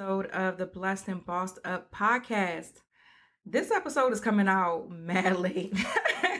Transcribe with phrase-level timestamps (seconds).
[0.00, 2.80] Episode of the Blessed and Bossed Up podcast.
[3.44, 5.74] This episode is coming out mad late.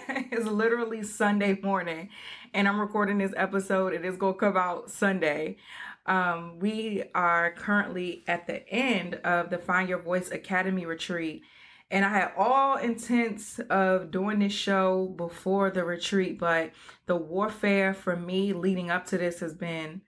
[0.08, 2.08] it's literally Sunday morning,
[2.55, 3.92] and I'm recording this episode.
[3.92, 5.58] It is going to come out Sunday.
[6.06, 11.42] Um, we are currently at the end of the Find Your Voice Academy retreat.
[11.90, 16.70] And I had all intents of doing this show before the retreat, but
[17.05, 20.01] the warfare for me leading up to this has been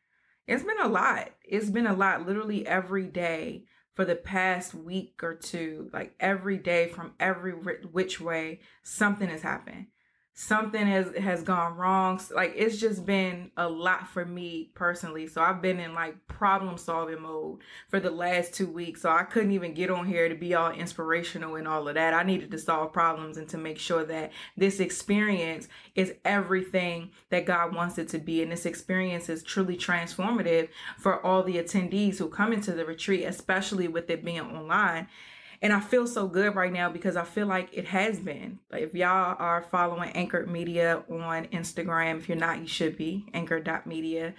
[0.47, 1.31] it's been a lot.
[1.45, 3.65] It's been a lot literally every day
[3.95, 5.91] for the past week or two.
[5.93, 9.87] Like every day from every which way, something has happened
[10.35, 12.19] something has has gone wrong.
[12.35, 15.27] Like it's just been a lot for me personally.
[15.27, 19.03] So i've been in like problem solving mode for the last two weeks.
[19.03, 22.15] So i couldn't even get on here to be all inspirational and all of that.
[22.15, 27.45] I needed to solve problems and to make sure that this experience is everything that
[27.45, 28.43] god wants it to be.
[28.43, 30.69] And this experience is truly transformative
[30.99, 35.09] for all the attendees who come into the retreat especially with it being online
[35.63, 38.59] and I feel so good right now because I feel like it has been.
[38.71, 43.27] Like if y'all are following Anchored Media on Instagram, if you're not, you should be
[43.33, 44.35] anchor.media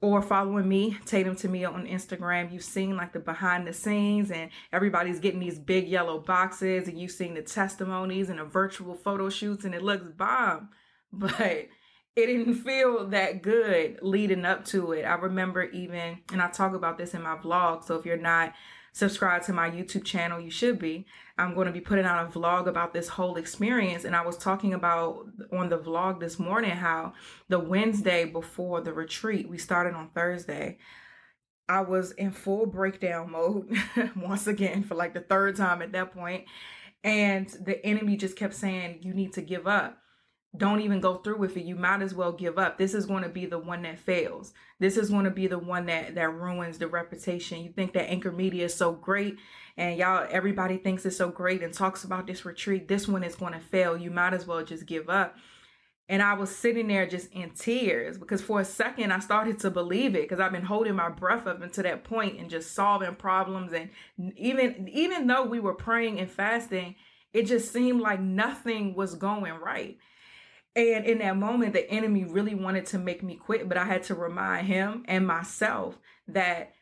[0.00, 4.50] or following me, Tatum Temia on Instagram, you've seen like the behind the scenes and
[4.72, 9.28] everybody's getting these big yellow boxes and you've seen the testimonies and the virtual photo
[9.28, 10.70] shoots and it looks bomb.
[11.12, 11.66] But
[12.14, 15.02] it didn't feel that good leading up to it.
[15.02, 17.82] I remember even, and I talk about this in my vlog.
[17.82, 18.52] So if you're not
[18.92, 21.06] subscribe to my YouTube channel, you should be.
[21.38, 24.04] I'm going to be putting out a vlog about this whole experience.
[24.04, 27.14] And I was talking about on the vlog this morning how
[27.48, 30.78] the Wednesday before the retreat, we started on Thursday.
[31.68, 33.72] I was in full breakdown mode
[34.16, 36.44] once again for like the third time at that point.
[37.02, 39.96] And the enemy just kept saying, You need to give up
[40.56, 41.64] don't even go through with it.
[41.64, 42.76] You might as well give up.
[42.76, 44.52] This is going to be the one that fails.
[44.80, 47.62] This is going to be the one that that ruins the reputation.
[47.62, 49.36] You think that Anchored Media is so great
[49.76, 53.36] and y'all everybody thinks it's so great and talks about this retreat this one is
[53.36, 53.96] going to fail.
[53.96, 55.36] You might as well just give up.
[56.08, 59.70] And i was sitting there just in tears because for a second i started to
[59.70, 63.14] believe it because i've been holding my breath up until that point and just solving
[63.14, 63.90] problems and
[64.36, 66.96] even even though we were praying and fasting
[67.32, 69.98] it just seemed like nothing was going right
[70.76, 74.04] and in that moment, the enemy really wanted to make me quit, but I had
[74.04, 76.72] to remind him and myself that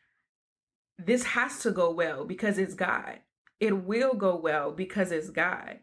[0.98, 3.20] this has to go well because it's God.
[3.60, 5.78] It will go well because it's God.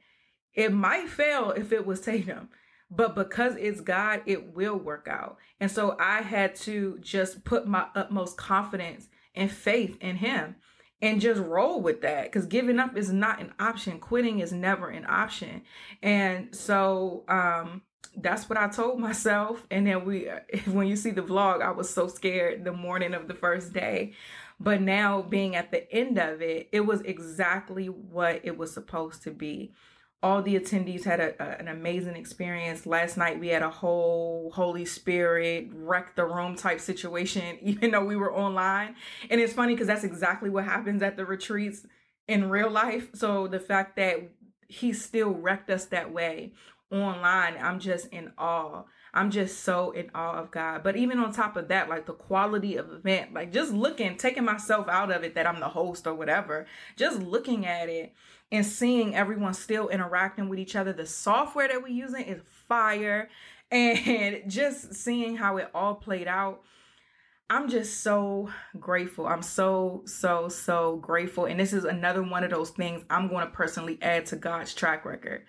[0.54, 2.50] It might fail if it was Tatum,
[2.92, 5.38] but because it's God, it will work out.
[5.60, 10.56] And so I had to just put my utmost confidence and faith in Him
[11.01, 14.90] and just roll with that because giving up is not an option quitting is never
[14.90, 15.62] an option
[16.01, 17.81] and so um
[18.17, 19.65] that's what I told myself.
[19.71, 20.29] And then we,
[20.71, 24.13] when you see the vlog, I was so scared the morning of the first day.
[24.59, 29.23] But now being at the end of it, it was exactly what it was supposed
[29.23, 29.73] to be.
[30.23, 32.88] all the attendees had a, a, an amazing experience.
[32.88, 38.03] Last night we had a whole Holy Spirit wreck the room type situation, even though
[38.03, 38.95] we were online.
[39.29, 41.85] And it's funny because that's exactly what happens at the retreats
[42.27, 43.09] in real life.
[43.13, 44.31] So the fact that
[44.67, 46.53] he still wrecked us that way
[47.03, 48.83] online, I'm just in awe.
[49.13, 50.83] I'm just so in awe of God.
[50.83, 54.44] But even on top of that, like the quality of event, like just looking, taking
[54.44, 56.65] myself out of it that I'm the host or whatever,
[56.97, 58.13] just looking at it
[58.51, 60.92] and seeing everyone still interacting with each other.
[60.92, 63.30] The software that we're using is fire.
[63.71, 66.62] And just seeing how it all played out.
[67.50, 68.50] I'm just so
[68.80, 69.27] grateful.
[69.27, 71.45] I'm so, so, so grateful.
[71.45, 74.74] And this is another one of those things I'm going to personally add to God's
[74.74, 75.45] track record.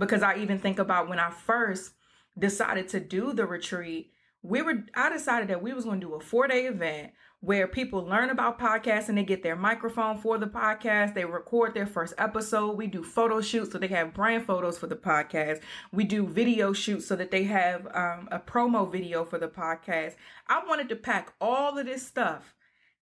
[0.00, 1.92] Because I even think about when I first
[2.36, 4.10] decided to do the retreat,
[4.42, 8.04] we were I decided that we was going to do a 4-day event where people
[8.04, 11.14] learn about podcasts and they get their microphone for the podcast.
[11.14, 12.76] They record their first episode.
[12.76, 15.60] We do photo shoots so they have brand photos for the podcast.
[15.92, 20.16] We do video shoots so that they have um, a promo video for the podcast.
[20.48, 22.54] I wanted to pack all of this stuff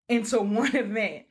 [0.08, 1.24] into one event.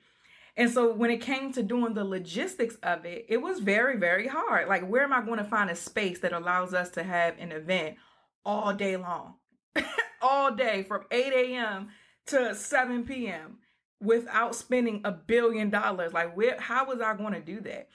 [0.58, 4.28] And so when it came to doing the logistics of it, it was very, very
[4.28, 4.70] hard.
[4.70, 7.52] Like, where am I going to find a space that allows us to have an
[7.52, 7.98] event
[8.46, 9.36] all day long?
[10.22, 11.90] all day from 8 a.m
[12.28, 13.58] to 7 p.m.
[14.02, 16.14] without spending a billion dollars.
[16.14, 17.90] Like, where, how was I going to do that?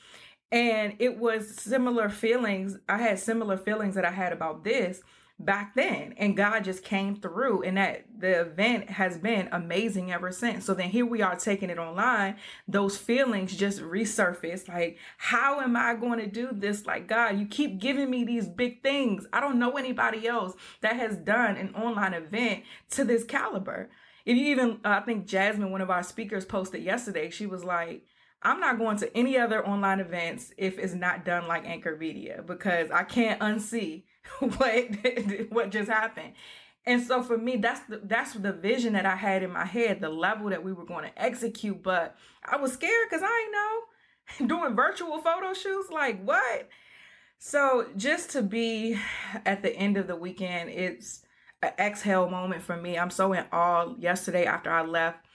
[0.52, 2.76] And it was similar feelings.
[2.88, 5.00] I had similar feelings that I had about this
[5.44, 10.30] back then and God just came through and that the event has been amazing ever
[10.30, 10.64] since.
[10.66, 12.36] So then here we are taking it online.
[12.68, 16.86] Those feelings just resurface like how am I going to do this?
[16.86, 19.26] Like God, you keep giving me these big things.
[19.32, 23.88] I don't know anybody else that has done an online event to this caliber.
[24.26, 27.64] If you even, uh, I think Jasmine, one of our speakers, posted yesterday, she was
[27.64, 28.04] like,
[28.42, 32.42] I'm not going to any other online events if it's not done like Anchored Media
[32.46, 34.04] because I can't unsee
[34.38, 36.32] what what just happened.
[36.86, 40.00] And so for me, that's the that's the vision that I had in my head,
[40.00, 41.82] the level that we were going to execute.
[41.82, 43.50] But I was scared because I
[44.38, 46.68] know doing virtual photo shoots, like what?
[47.38, 48.98] So just to be
[49.44, 51.22] at the end of the weekend, it's
[51.62, 52.98] an exhale moment for me.
[52.98, 53.94] I'm so in awe.
[53.98, 55.26] Yesterday, after I left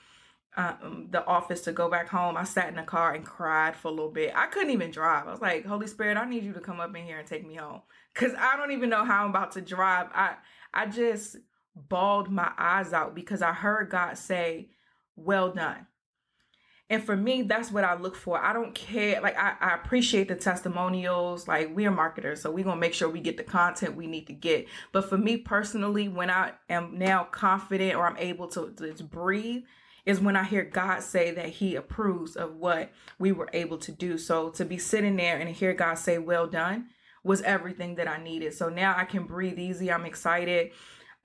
[0.57, 3.89] um, the office to go back home, I sat in the car and cried for
[3.89, 4.33] a little bit.
[4.35, 5.27] I couldn't even drive.
[5.27, 7.45] I was like, Holy Spirit, I need you to come up in here and take
[7.45, 7.81] me home.
[8.13, 10.07] Cause I don't even know how I'm about to drive.
[10.13, 10.35] I
[10.73, 11.35] I just
[11.75, 14.69] bawled my eyes out because I heard God say,
[15.15, 15.87] Well done.
[16.87, 18.39] And for me, that's what I look for.
[18.39, 19.19] I don't care.
[19.19, 21.47] Like, I, I appreciate the testimonials.
[21.47, 24.27] Like, we are marketers, so we're to make sure we get the content we need
[24.27, 24.67] to get.
[24.91, 29.63] But for me personally, when I am now confident or I'm able to, to breathe,
[30.05, 33.91] is when I hear God say that He approves of what we were able to
[33.91, 34.17] do.
[34.17, 36.87] So to be sitting there and hear God say, Well done,
[37.23, 38.53] was everything that I needed.
[38.53, 39.91] So now I can breathe easy.
[39.91, 40.71] I'm excited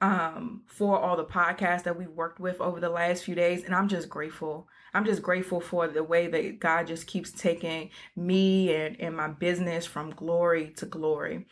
[0.01, 3.65] um, for all the podcasts that we've worked with over the last few days.
[3.65, 4.67] And I'm just grateful.
[4.95, 9.29] I'm just grateful for the way that God just keeps taking me and, and my
[9.29, 11.47] business from glory to glory.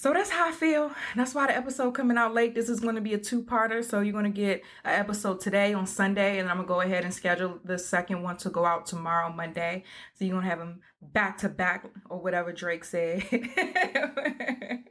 [0.00, 0.92] So that's how I feel.
[1.14, 2.54] That's why the episode coming out late.
[2.54, 3.84] This is going to be a two-parter.
[3.84, 6.80] So you're going to get an episode today on Sunday, and I'm going to go
[6.80, 9.84] ahead and schedule the second one to go out tomorrow, Monday.
[10.14, 13.24] So you're going to have them back to back or whatever Drake said.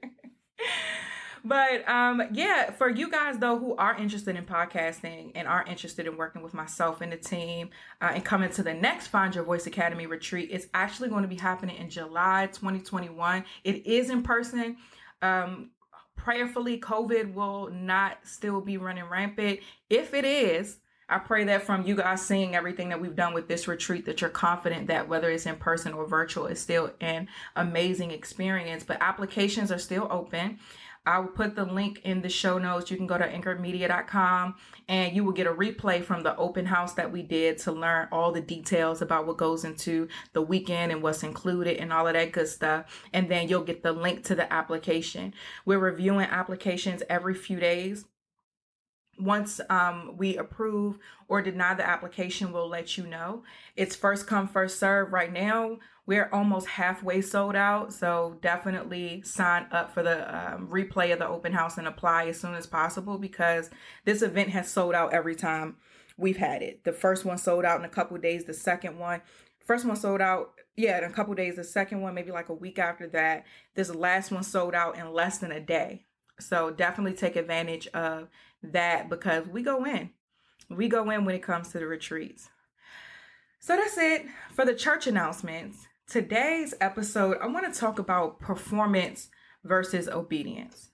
[1.43, 6.05] but um yeah for you guys though who are interested in podcasting and are interested
[6.05, 7.69] in working with myself and the team
[8.01, 11.29] uh, and coming to the next find your voice academy retreat it's actually going to
[11.29, 14.75] be happening in july 2021 it is in person
[15.21, 15.69] um
[16.15, 19.59] prayerfully covid will not still be running rampant
[19.89, 23.47] if it is I pray that from you guys seeing everything that we've done with
[23.47, 27.27] this retreat, that you're confident that whether it's in person or virtual, it's still an
[27.55, 28.83] amazing experience.
[28.83, 30.59] But applications are still open.
[31.09, 32.91] I will put the link in the show notes.
[32.91, 34.53] You can go to anchormedia.com
[34.87, 38.09] and you will get a replay from the open house that we did to learn
[38.11, 42.13] all the details about what goes into the weekend and what's included and all of
[42.13, 42.85] that good stuff.
[43.11, 45.33] And then you'll get the link to the application.
[45.65, 48.05] We're reviewing applications every few days
[49.19, 50.97] once um, we approve
[51.27, 53.43] or deny the application, we'll let you know.
[53.75, 55.11] It's first come, first serve.
[55.11, 57.93] Right now, we're almost halfway sold out.
[57.93, 62.39] So definitely sign up for the um, replay of the open house and apply as
[62.39, 63.69] soon as possible because
[64.05, 65.75] this event has sold out every time
[66.17, 66.83] we've had it.
[66.83, 69.21] The first one sold out in a couple days, the second one
[69.69, 71.55] first one sold out, yeah, in a couple days.
[71.55, 73.45] The second one, maybe like a week after that.
[73.75, 76.07] This last one sold out in less than a day.
[76.39, 78.29] So definitely take advantage of
[78.63, 80.11] that because we go in.
[80.69, 82.49] We go in when it comes to the retreats.
[83.59, 85.87] So that's it for the church announcements.
[86.07, 89.29] Today's episode, I want to talk about performance
[89.63, 90.89] versus obedience.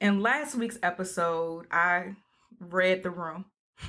[0.00, 2.14] In last week's episode, I
[2.60, 3.46] read the room.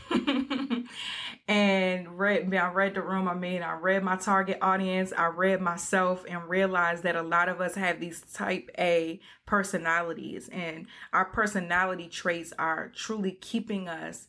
[1.47, 3.27] and read I read the room.
[3.27, 7.49] I mean, I read my target audience, I read myself and realized that a lot
[7.49, 14.27] of us have these type A personalities and our personality traits are truly keeping us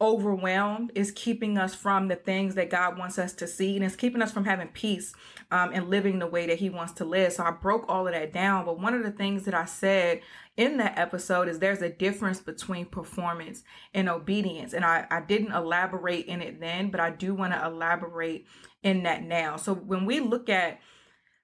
[0.00, 3.96] overwhelmed is keeping us from the things that God wants us to see and it's
[3.96, 5.14] keeping us from having peace
[5.50, 7.32] um, and living the way that he wants to live.
[7.32, 8.64] So I broke all of that down.
[8.64, 10.20] But one of the things that I said
[10.56, 14.72] in that episode is there's a difference between performance and obedience.
[14.72, 18.46] And I, I didn't elaborate in it then, but I do want to elaborate
[18.82, 19.56] in that now.
[19.56, 20.80] So when we look at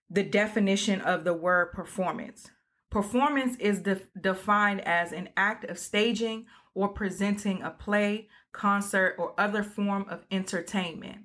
[0.09, 2.51] the definition of the word performance,
[2.91, 9.35] performance is de- defined as an act of staging or presenting a play, concert, or
[9.39, 11.23] other form of entertainment.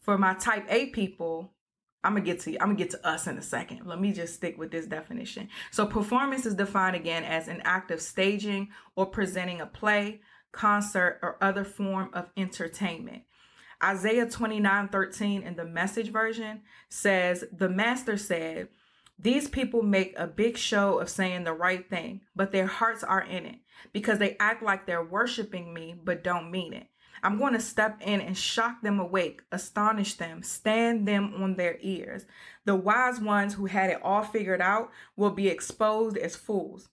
[0.00, 1.52] For my type A people,
[2.04, 3.86] I'm gonna get to I'm gonna get to us in a second.
[3.86, 5.48] Let me just stick with this definition.
[5.70, 11.20] So performance is defined again as an act of staging or presenting a play, concert,
[11.22, 13.22] or other form of entertainment.
[13.82, 18.68] Isaiah 29 13 in the message version says, The master said,
[19.18, 23.22] These people make a big show of saying the right thing, but their hearts are
[23.22, 23.56] in it
[23.92, 26.88] because they act like they're worshiping me but don't mean it.
[27.22, 31.78] I'm going to step in and shock them awake, astonish them, stand them on their
[31.80, 32.26] ears.
[32.64, 36.88] The wise ones who had it all figured out will be exposed as fools.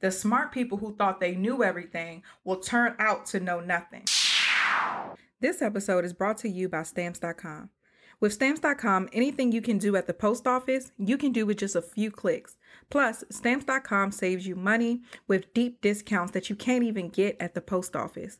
[0.00, 4.04] The smart people who thought they knew everything will turn out to know nothing.
[5.40, 7.70] This episode is brought to you by Stamps.com.
[8.20, 11.76] With Stamps.com, anything you can do at the post office, you can do with just
[11.76, 12.56] a few clicks.
[12.88, 17.60] Plus, Stamps.com saves you money with deep discounts that you can't even get at the
[17.60, 18.38] post office.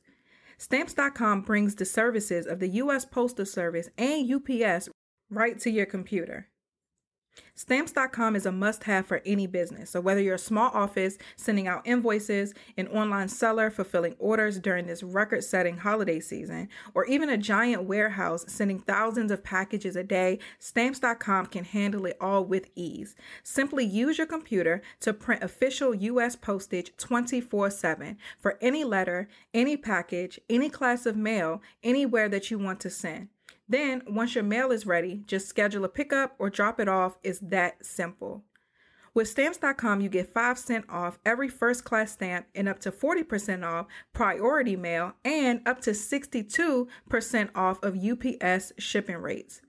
[0.59, 3.05] Stamps.com brings the services of the U.S.
[3.05, 4.89] Postal Service and UPS
[5.31, 6.49] right to your computer.
[7.57, 9.91] Stamps.com is a must have for any business.
[9.91, 14.87] So, whether you're a small office sending out invoices, an online seller fulfilling orders during
[14.87, 20.03] this record setting holiday season, or even a giant warehouse sending thousands of packages a
[20.03, 23.15] day, Stamps.com can handle it all with ease.
[23.45, 26.35] Simply use your computer to print official U.S.
[26.35, 32.59] postage 24 7 for any letter, any package, any class of mail, anywhere that you
[32.59, 33.29] want to send.
[33.69, 37.17] Then, once your mail is ready, just schedule a pickup or drop it off.
[37.23, 38.45] It's that simple.
[39.15, 43.65] With stamps.com, you get 5 cent off every first class stamp and up to 40%
[43.65, 46.89] off priority mail and up to 62%
[47.55, 49.61] off of UPS shipping rates.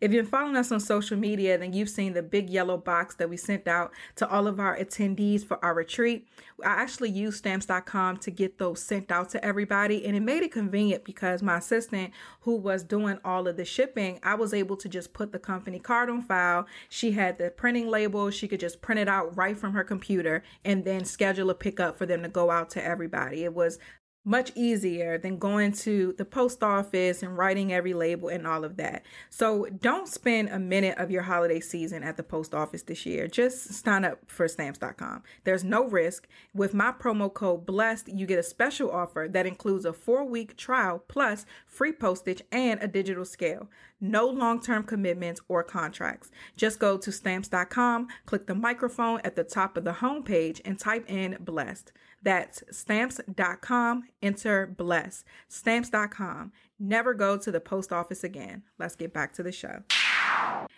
[0.00, 3.14] If you've been following us on social media, then you've seen the big yellow box
[3.16, 6.28] that we sent out to all of our attendees for our retreat.
[6.64, 10.52] I actually used stamps.com to get those sent out to everybody, and it made it
[10.52, 14.88] convenient because my assistant, who was doing all of the shipping, I was able to
[14.88, 16.66] just put the company card on file.
[16.88, 20.42] She had the printing label, she could just print it out right from her computer
[20.64, 23.44] and then schedule a pickup for them to go out to everybody.
[23.44, 23.78] It was
[24.24, 28.76] much easier than going to the post office and writing every label and all of
[28.76, 29.04] that.
[29.30, 33.28] So don't spend a minute of your holiday season at the post office this year.
[33.28, 35.22] Just sign up for stamps.com.
[35.44, 36.28] There's no risk.
[36.54, 40.56] With my promo code BLESSED, you get a special offer that includes a four week
[40.56, 43.68] trial plus free postage and a digital scale.
[44.02, 46.30] No long term commitments or contracts.
[46.56, 51.04] Just go to stamps.com, click the microphone at the top of the homepage, and type
[51.08, 51.92] in BLESSED.
[52.22, 55.24] That's stamps.com, enter bless.
[55.48, 56.52] Stamps.com.
[56.78, 58.62] Never go to the post office again.
[58.78, 59.82] Let's get back to the show.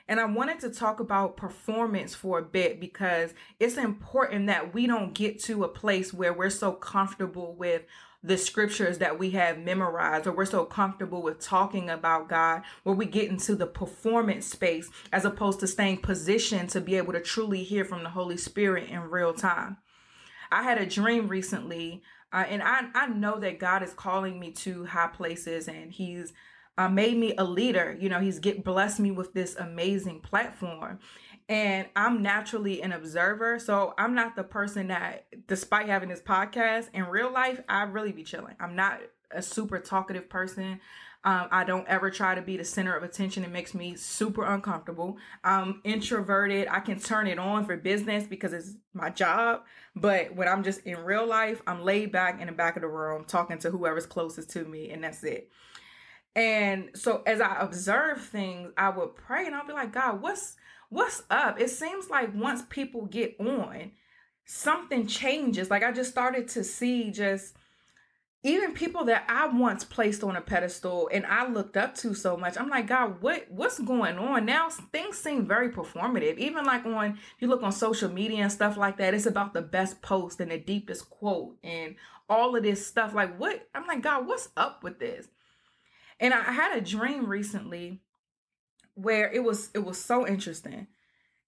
[0.09, 4.87] And I wanted to talk about performance for a bit because it's important that we
[4.87, 7.83] don't get to a place where we're so comfortable with
[8.25, 12.95] the scriptures that we have memorized or we're so comfortable with talking about God where
[12.95, 17.21] we get into the performance space as opposed to staying positioned to be able to
[17.21, 19.79] truly hear from the Holy Spirit in real time.
[20.53, 24.53] I had a dream recently, uh, and I I know that God is calling me
[24.53, 26.33] to high places, and He's
[26.79, 27.97] uh, made me a leader.
[27.99, 30.99] You know, He's get blessed me with this amazing platform,
[31.49, 33.59] and I'm naturally an observer.
[33.59, 38.13] So I'm not the person that, despite having this podcast in real life, I really
[38.13, 38.57] be chilling.
[38.61, 40.81] I'm not a super talkative person.
[41.25, 43.45] Um, I don't ever try to be the center of attention.
[43.45, 45.19] It makes me super uncomfortable.
[45.45, 46.67] I'm introverted.
[46.69, 49.63] I can turn it on for business because it's my job.
[49.95, 52.89] But when I'm just in real life, I'm laid back in the back of the
[52.89, 55.49] room talking to whoever's closest to me, and that's it.
[56.35, 60.57] And so as I observe things, I would pray and I'll be like, God, what's
[60.89, 61.61] what's up?
[61.61, 63.93] It seems like once people get on,
[64.45, 65.71] something changes.
[65.71, 67.55] Like I just started to see just
[68.45, 72.37] even people that I once placed on a pedestal and I looked up to so
[72.37, 74.69] much, I'm like, God, what what's going on now?
[74.69, 76.39] Things seem very performative.
[76.39, 79.63] Even like on you look on social media and stuff like that, it's about the
[79.63, 81.95] best post and the deepest quote and
[82.29, 83.15] all of this stuff.
[83.15, 83.69] Like, what?
[83.75, 85.29] I'm like, God, what's up with this?
[86.19, 88.01] And I had a dream recently
[88.95, 90.89] where it was it was so interesting.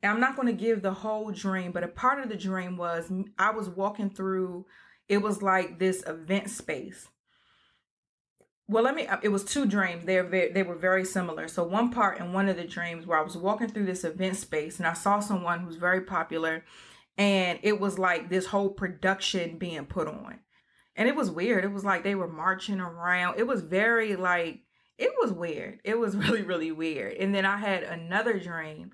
[0.01, 2.77] And I'm not going to give the whole dream, but a part of the dream
[2.77, 4.67] was I was walking through
[5.09, 7.09] it was like this event space.
[8.67, 9.07] Well, let me.
[9.07, 10.07] Uh, it was two dreams.
[10.07, 11.49] They're very, they were very similar.
[11.49, 14.37] So one part in one of the dreams where I was walking through this event
[14.37, 16.65] space and I saw someone who's very popular,
[17.19, 20.39] and it was like this whole production being put on,
[20.97, 21.65] and it was weird.
[21.65, 23.39] It was like they were marching around.
[23.39, 24.61] It was very like
[24.97, 25.81] it was weird.
[25.85, 27.19] It was really really weird.
[27.19, 28.93] And then I had another dream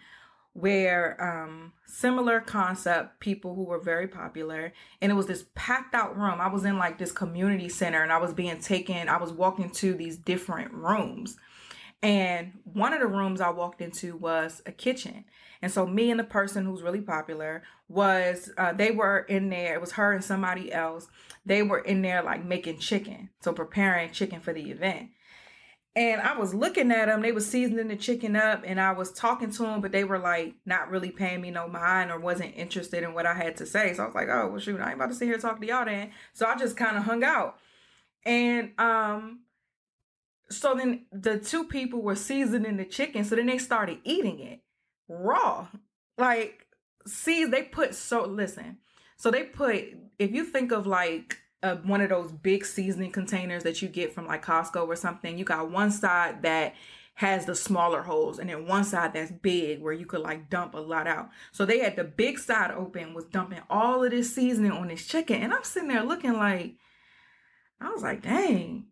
[0.53, 6.17] where um similar concept people who were very popular and it was this packed out
[6.17, 6.41] room.
[6.41, 9.71] I was in like this community center and i was being taken i was walking
[9.71, 11.37] to these different rooms.
[12.03, 15.25] And one of the rooms i walked into was a kitchen.
[15.63, 19.75] And so me and the person who's really popular was uh, they were in there
[19.75, 21.07] it was her and somebody else.
[21.47, 25.11] They were in there like making chicken so preparing chicken for the event
[25.97, 27.21] and I was looking at them.
[27.21, 30.19] They were seasoning the chicken up, and I was talking to them, but they were
[30.19, 33.67] like not really paying me no mind or wasn't interested in what I had to
[33.67, 33.93] say.
[33.95, 35.61] So I was like, "Oh well, shoot, I ain't about to sit here and talk
[35.61, 37.59] to y'all then." So I just kind of hung out,
[38.25, 39.41] and um,
[40.49, 43.25] so then the two people were seasoning the chicken.
[43.25, 44.61] So then they started eating it
[45.09, 45.67] raw,
[46.19, 46.67] like
[47.07, 48.79] see, they put so listen.
[49.17, 49.85] So they put
[50.19, 54.27] if you think of like one of those big seasoning containers that you get from
[54.27, 55.39] like Costco or something.
[55.39, 56.75] You got one side that
[57.15, 60.73] has the smaller holes and then one side that's big where you could like dump
[60.73, 61.29] a lot out.
[61.53, 65.07] So they had the big side open was dumping all of this seasoning on this
[65.07, 66.77] chicken and I'm sitting there looking like
[67.79, 68.87] I was like, "Dang.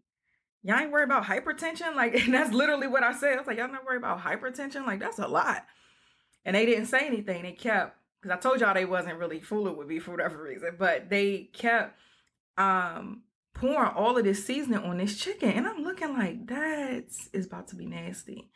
[0.63, 3.35] Y'all ain't worried about hypertension?" Like and that's literally what I said.
[3.35, 4.87] I was like, "Y'all not worried about hypertension?
[4.87, 5.65] Like that's a lot."
[6.45, 7.45] And they didn't say anything.
[7.45, 10.77] They kept cuz I told y'all they wasn't really fooling with me for whatever reason,
[10.79, 11.99] but they kept
[12.59, 13.23] um
[13.55, 17.69] pouring all of this seasoning on this chicken and i'm looking like that is about
[17.69, 18.51] to be nasty.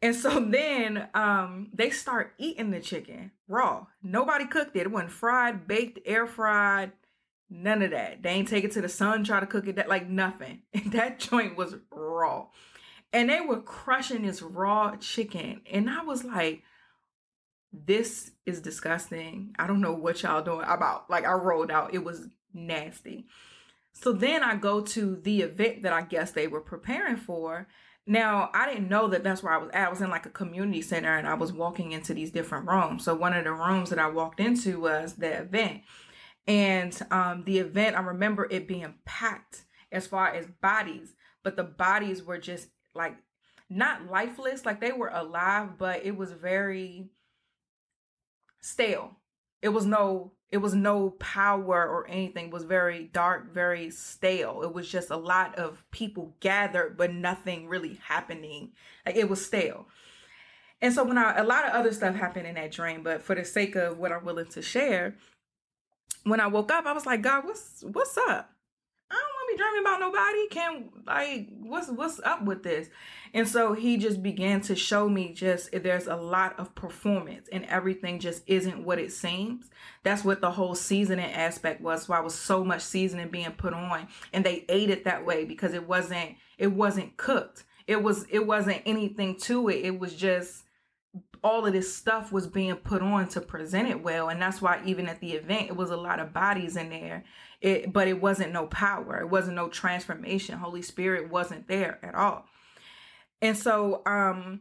[0.00, 3.86] And so then um they start eating the chicken raw.
[4.02, 4.80] Nobody cooked it.
[4.80, 6.92] It wasn't fried baked air fried
[7.50, 8.22] none of that.
[8.22, 10.62] They ain't take it to the sun try to cook it that like nothing.
[10.86, 12.46] That joint was raw.
[13.12, 15.62] And they were crushing this raw chicken.
[15.70, 16.62] And i was like
[17.70, 19.54] this is disgusting.
[19.58, 21.94] I don't know what y'all doing about like i rolled out.
[21.94, 23.26] It was nasty.
[23.92, 27.66] So then I go to the event that I guess they were preparing for.
[28.06, 29.88] Now, I didn't know that that's where I was at.
[29.88, 33.04] I was in like a community center and I was walking into these different rooms.
[33.04, 35.82] So one of the rooms that I walked into was the event.
[36.46, 41.64] And um, the event, I remember it being packed as far as bodies, but the
[41.64, 43.16] bodies were just like
[43.68, 47.10] not lifeless, like they were alive, but it was very
[48.60, 49.17] stale.
[49.62, 52.46] It was no it was no power or anything.
[52.46, 54.62] It was very dark very stale.
[54.62, 58.72] It was just a lot of people gathered but nothing really happening.
[59.04, 59.86] Like it was stale.
[60.80, 63.34] And so when i a lot of other stuff happened in that dream but for
[63.34, 65.16] the sake of what i'm willing to share
[66.22, 68.52] when i woke up i was like god what's what's up
[69.10, 70.48] I don't want to be dreaming about nobody.
[70.48, 72.88] Can like what's what's up with this?
[73.34, 77.64] And so he just began to show me just there's a lot of performance and
[77.66, 79.68] everything just isn't what it seems.
[80.02, 82.08] That's what the whole seasoning aspect was.
[82.08, 85.74] Why was so much seasoning being put on, and they ate it that way because
[85.74, 87.64] it wasn't it wasn't cooked.
[87.86, 89.84] It was it wasn't anything to it.
[89.84, 90.64] It was just
[91.42, 94.80] all of this stuff was being put on to present it well and that's why
[94.84, 97.24] even at the event it was a lot of bodies in there.
[97.60, 99.20] It but it wasn't no power.
[99.20, 100.58] It wasn't no transformation.
[100.58, 102.46] Holy spirit wasn't there at all.
[103.42, 104.60] And so um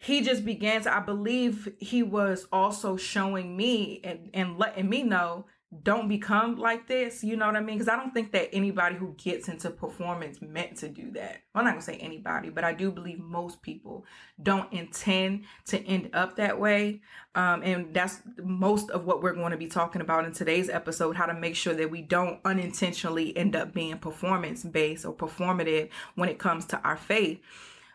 [0.00, 5.02] he just began to i believe he was also showing me and, and letting me
[5.02, 5.44] know
[5.82, 7.22] don't become like this.
[7.22, 7.76] You know what I mean?
[7.76, 11.42] Because I don't think that anybody who gets into performance meant to do that.
[11.54, 14.06] I'm not gonna say anybody, but I do believe most people
[14.42, 17.02] don't intend to end up that way.
[17.34, 21.16] Um, and that's most of what we're going to be talking about in today's episode
[21.16, 25.90] how to make sure that we don't unintentionally end up being performance based or performative
[26.14, 27.40] when it comes to our faith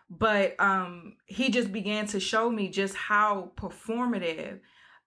[0.09, 4.59] but um he just began to show me just how performative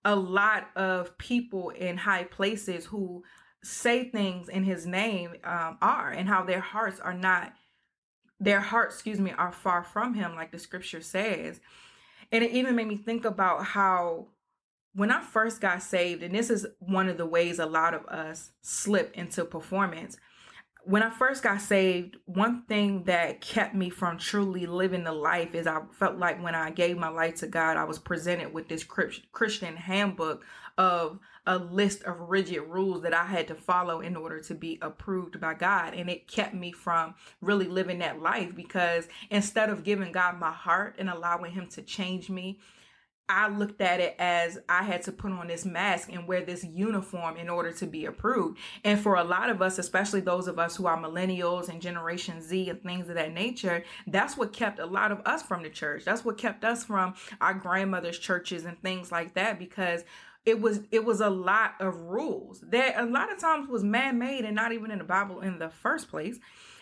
[0.06, 3.24] a lot of people in high places who
[3.62, 7.52] say things in his name um, are and how their hearts are not
[8.38, 11.60] their hearts excuse me are far from him like the scripture says.
[12.30, 14.28] And it even made me think about how
[14.94, 18.06] when i first got saved and this is one of the ways a lot of
[18.06, 20.16] us slip into performance
[20.86, 25.52] when I first got saved, one thing that kept me from truly living the life
[25.52, 28.68] is I felt like when I gave my life to God, I was presented with
[28.68, 30.44] this Christian handbook
[30.78, 34.78] of a list of rigid rules that I had to follow in order to be
[34.80, 35.94] approved by God.
[35.94, 40.52] And it kept me from really living that life because instead of giving God my
[40.52, 42.60] heart and allowing Him to change me,
[43.28, 46.64] I looked at it as I had to put on this mask and wear this
[46.64, 48.58] uniform in order to be approved.
[48.84, 52.40] And for a lot of us, especially those of us who are millennials and Generation
[52.40, 55.70] Z and things of that nature, that's what kept a lot of us from the
[55.70, 56.04] church.
[56.04, 60.04] That's what kept us from our grandmother's churches and things like that because
[60.46, 64.44] it was it was a lot of rules that a lot of times was man-made
[64.44, 66.38] and not even in the bible in the first place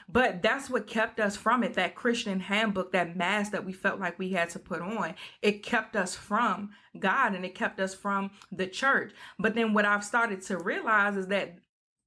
[0.08, 1.74] but that's what kept us from it.
[1.74, 5.62] That christian handbook that mask that we felt like we had to put on it
[5.62, 9.12] kept us from god and it kept us from the church.
[9.38, 11.58] But then what i've started to realize is that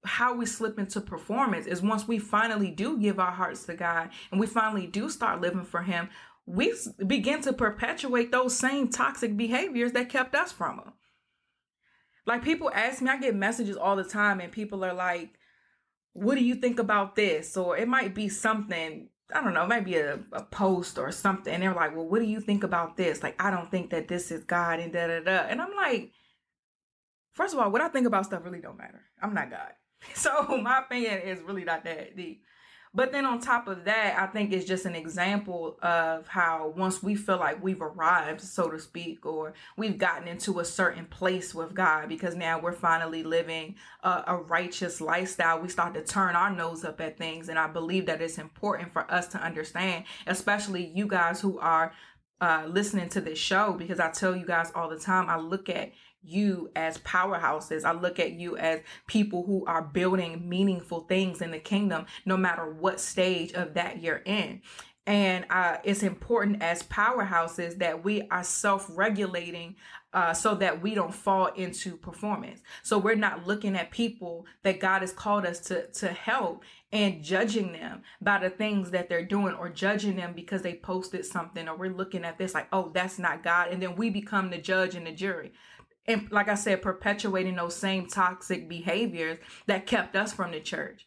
[0.05, 4.09] how we slip into performance is once we finally do give our hearts to god
[4.31, 6.07] and we finally do start living for him
[6.45, 6.73] we
[7.05, 10.93] begin to perpetuate those same toxic behaviors that kept us from him
[12.27, 15.31] like people ask me, I get messages all the time, and people are like,
[16.13, 17.55] What do you think about this?
[17.55, 21.11] Or it might be something, I don't know, it might be a, a post or
[21.11, 21.53] something.
[21.53, 23.23] And they're like, Well, what do you think about this?
[23.23, 25.47] Like, I don't think that this is God and da da da.
[25.47, 26.11] And I'm like,
[27.33, 29.01] First of all, what I think about stuff really don't matter.
[29.21, 29.71] I'm not God.
[30.13, 32.43] So my opinion is really not that deep.
[32.97, 37.03] But then on top of that, I think it's just an example of how once
[37.03, 41.53] we feel like we've arrived, so to speak, or we've gotten into a certain place
[41.53, 46.35] with God because now we're finally living a, a righteous lifestyle, we start to turn
[46.35, 47.49] our nose up at things.
[47.49, 51.93] And I believe that it's important for us to understand, especially you guys who are
[52.41, 55.69] uh, listening to this show, because I tell you guys all the time, I look
[55.69, 55.91] at
[56.27, 57.85] you as powerhouses.
[57.85, 62.37] I look at you as people who are building meaningful things in the kingdom, no
[62.37, 64.61] matter what stage of that you're in.
[65.07, 69.77] And uh, it's important as powerhouses that we are self regulating
[70.13, 72.61] uh, so that we don't fall into performance.
[72.83, 77.23] So we're not looking at people that God has called us to, to help and
[77.23, 81.69] judging them by the things that they're doing or judging them because they posted something
[81.69, 83.69] or we're looking at this like, oh, that's not God.
[83.71, 85.53] And then we become the judge and the jury
[86.07, 91.05] and like I said, perpetuating those same toxic behaviors that kept us from the church.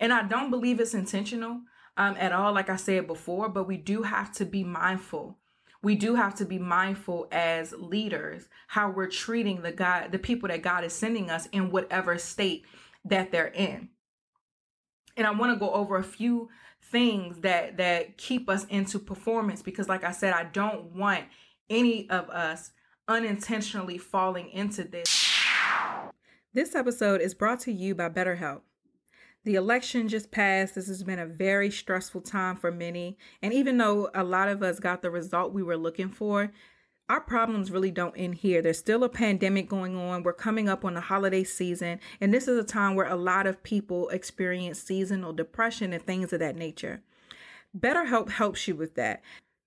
[0.00, 1.60] And I don't believe it's intentional
[1.96, 5.38] um, at all, like I said before, but we do have to be mindful.
[5.82, 10.48] We do have to be mindful as leaders how we're treating the God, the people
[10.48, 12.64] that God is sending us in whatever state
[13.04, 13.88] that they're in.
[15.16, 16.48] And I want to go over a few
[16.82, 21.24] things that that keep us into performance because like I said, I don't want
[21.68, 22.72] any of us
[23.08, 25.08] unintentionally falling into this.
[26.52, 28.62] This episode is brought to you by BetterHelp.
[29.44, 30.74] The election just passed.
[30.74, 33.16] This has been a very stressful time for many.
[33.40, 36.52] And even though a lot of us got the result we were looking for,
[37.08, 38.62] our problems really don't end here.
[38.62, 40.22] There's still a pandemic going on.
[40.22, 43.48] We're coming up on the holiday season, and this is a time where a lot
[43.48, 47.02] of people experience seasonal depression and things of that nature.
[47.76, 49.22] BetterHelp helps you with that.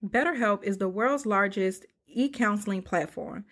[0.06, 3.46] BetterHelp is the world's largest e counseling platform.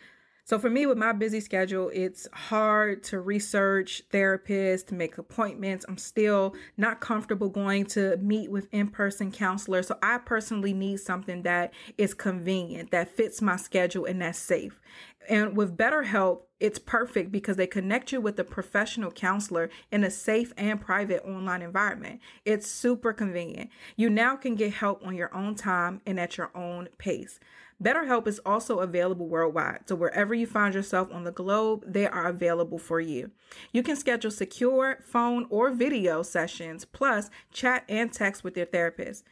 [0.43, 5.85] So for me, with my busy schedule, it's hard to research therapists, to make appointments.
[5.87, 9.87] I'm still not comfortable going to meet with in person counselors.
[9.87, 14.81] So I personally need something that is convenient, that fits my schedule, and that's safe.
[15.29, 20.11] And with BetterHelp, it's perfect because they connect you with a professional counselor in a
[20.11, 22.19] safe and private online environment.
[22.43, 23.69] It's super convenient.
[23.95, 27.39] You now can get help on your own time and at your own pace.
[27.81, 32.27] BetterHelp is also available worldwide, so wherever you find yourself on the globe, they are
[32.27, 33.31] available for you.
[33.71, 39.23] You can schedule secure phone or video sessions, plus chat and text with your therapist.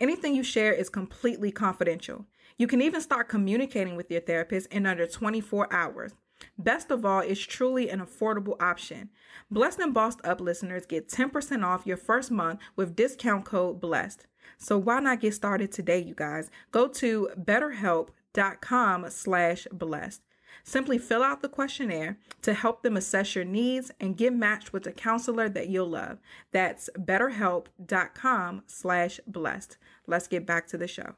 [0.00, 2.24] Anything you share is completely confidential.
[2.56, 6.12] You can even start communicating with your therapist in under 24 hours.
[6.56, 9.10] Best of all, it's truly an affordable option.
[9.50, 14.26] Blessed and Bossed Up listeners get 10% off your first month with discount code BLESSED.
[14.56, 16.50] So why not get started today, you guys?
[16.70, 20.22] Go to betterhelp.com slash blessed.
[20.64, 24.86] Simply fill out the questionnaire to help them assess your needs and get matched with
[24.86, 26.18] a counselor that you'll love.
[26.52, 29.78] That's betterhelp.com slash blessed.
[30.06, 31.14] Let's get back to the show.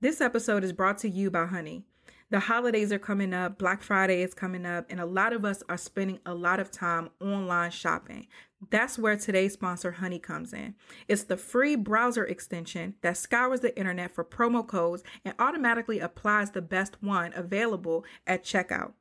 [0.00, 1.84] This episode is brought to you by Honey.
[2.28, 5.62] The holidays are coming up, Black Friday is coming up, and a lot of us
[5.68, 8.26] are spending a lot of time online shopping.
[8.70, 10.74] That's where today's sponsor, Honey, comes in.
[11.06, 16.50] It's the free browser extension that scours the internet for promo codes and automatically applies
[16.50, 18.94] the best one available at checkout.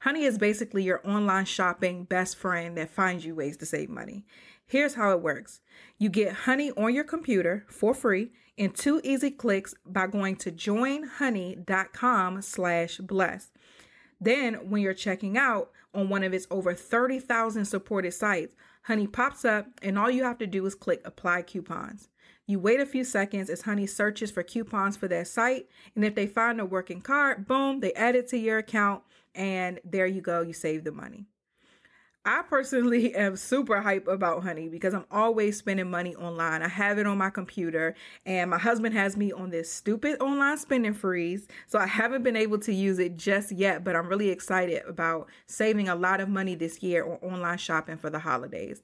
[0.00, 4.24] Honey is basically your online shopping best friend that finds you ways to save money.
[4.64, 5.60] Here's how it works
[5.98, 10.52] you get Honey on your computer for free in two easy clicks by going to
[10.52, 13.50] joinhoney.com slash blessed.
[14.20, 19.46] Then, when you're checking out on one of its over 30,000 supported sites, Honey pops
[19.46, 22.10] up, and all you have to do is click Apply Coupons.
[22.46, 26.14] You wait a few seconds as Honey searches for coupons for that site, and if
[26.14, 29.02] they find a working card, boom, they add it to your account,
[29.34, 31.29] and there you go, you save the money.
[32.24, 36.62] I personally am super hype about Honey because I'm always spending money online.
[36.62, 37.94] I have it on my computer,
[38.26, 41.48] and my husband has me on this stupid online spending freeze.
[41.66, 45.28] So I haven't been able to use it just yet, but I'm really excited about
[45.46, 48.82] saving a lot of money this year on online shopping for the holidays.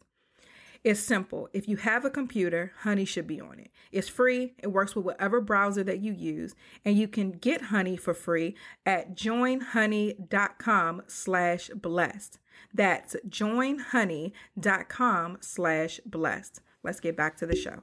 [0.84, 1.48] It's simple.
[1.52, 3.72] If you have a computer, Honey should be on it.
[3.90, 4.54] It's free.
[4.62, 8.54] It works with whatever browser that you use, and you can get Honey for free
[8.86, 12.38] at joinhoney.com slash blessed.
[12.76, 16.60] That's joinhoney.com slash blessed.
[16.82, 17.80] Let's get back to the show.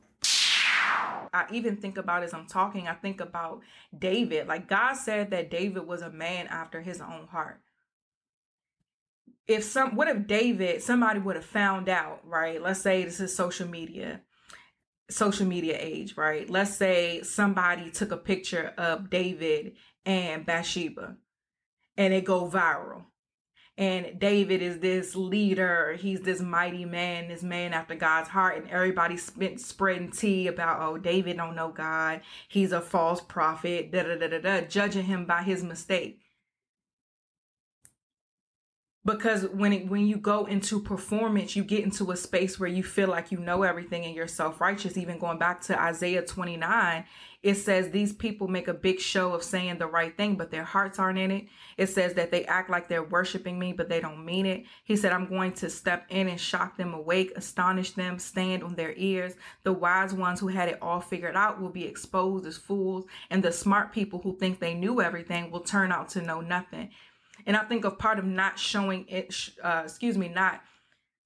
[1.33, 3.61] I even think about as I'm talking, I think about
[3.97, 4.47] David.
[4.47, 7.59] Like God said that David was a man after his own heart.
[9.47, 12.61] If some, what if David, somebody would have found out, right?
[12.61, 14.21] Let's say this is social media,
[15.09, 16.47] social media age, right?
[16.47, 19.73] Let's say somebody took a picture of David
[20.05, 21.17] and Bathsheba
[21.97, 23.05] and it go viral
[23.77, 25.97] and David is this leader.
[25.99, 28.57] He's this mighty man, this man after God's heart.
[28.57, 32.21] And everybody spent spreading tea about, oh, David don't know God.
[32.47, 36.23] He's a false prophet, da da da da da, judging him by his mistake
[39.05, 42.83] because when it, when you go into performance you get into a space where you
[42.83, 47.05] feel like you know everything and you're self-righteous even going back to Isaiah 29
[47.43, 50.63] it says these people make a big show of saying the right thing but their
[50.63, 51.45] hearts aren't in it.
[51.77, 54.63] It says that they act like they're worshiping me but they don't mean it.
[54.85, 58.75] He said i'm going to step in and shock them awake astonish them stand on
[58.75, 59.33] their ears.
[59.63, 63.43] The wise ones who had it all figured out will be exposed as fools and
[63.43, 66.91] the smart people who think they knew everything will turn out to know nothing.
[67.45, 70.61] And I think of part of not showing it, uh, excuse me, not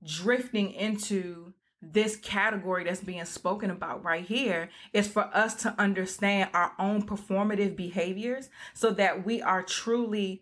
[0.03, 6.50] drifting into this category that's being spoken about right here is for us to understand
[6.54, 10.42] our own performative behaviors so that we are truly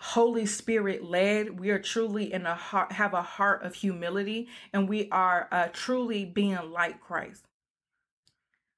[0.00, 1.58] Holy Spirit led.
[1.58, 5.68] We are truly in a heart, have a heart of humility, and we are uh,
[5.72, 7.46] truly being like Christ.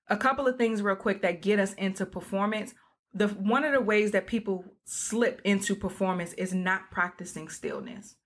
[0.08, 2.74] A couple of things, real quick, that get us into performance
[3.12, 8.16] the one of the ways that people slip into performance is not practicing stillness.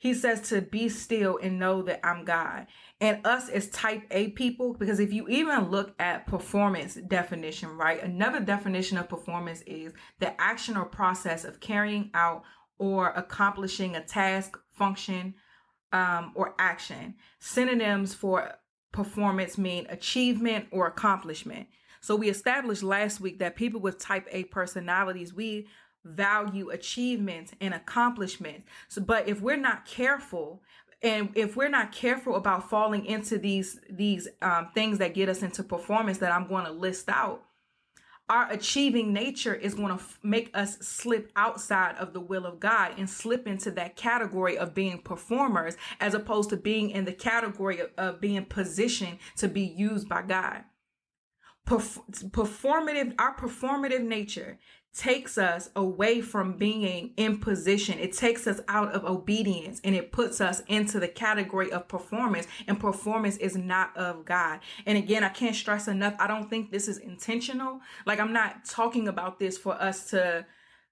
[0.00, 2.66] He says to be still and know that I'm God.
[3.02, 8.02] And us as type A people, because if you even look at performance definition, right?
[8.02, 12.44] Another definition of performance is the action or process of carrying out
[12.78, 15.34] or accomplishing a task, function,
[15.92, 17.14] um, or action.
[17.38, 18.54] Synonyms for
[18.92, 21.68] performance mean achievement or accomplishment.
[22.00, 25.68] So we established last week that people with type A personalities, we
[26.04, 28.66] value achievements and accomplishments.
[28.88, 30.62] So but if we're not careful,
[31.02, 35.42] and if we're not careful about falling into these these um, things that get us
[35.42, 37.42] into performance that i'm going to list out
[38.28, 42.60] our achieving nature is going to f- make us slip outside of the will of
[42.60, 47.12] god and slip into that category of being performers as opposed to being in the
[47.12, 50.64] category of, of being positioned to be used by god
[51.66, 54.58] performative our performative nature
[54.94, 57.98] takes us away from being in position.
[57.98, 62.48] It takes us out of obedience and it puts us into the category of performance
[62.66, 64.60] and performance is not of god.
[64.86, 67.80] And again i can't stress enough i don't think this is intentional.
[68.04, 70.44] Like i'm not talking about this for us to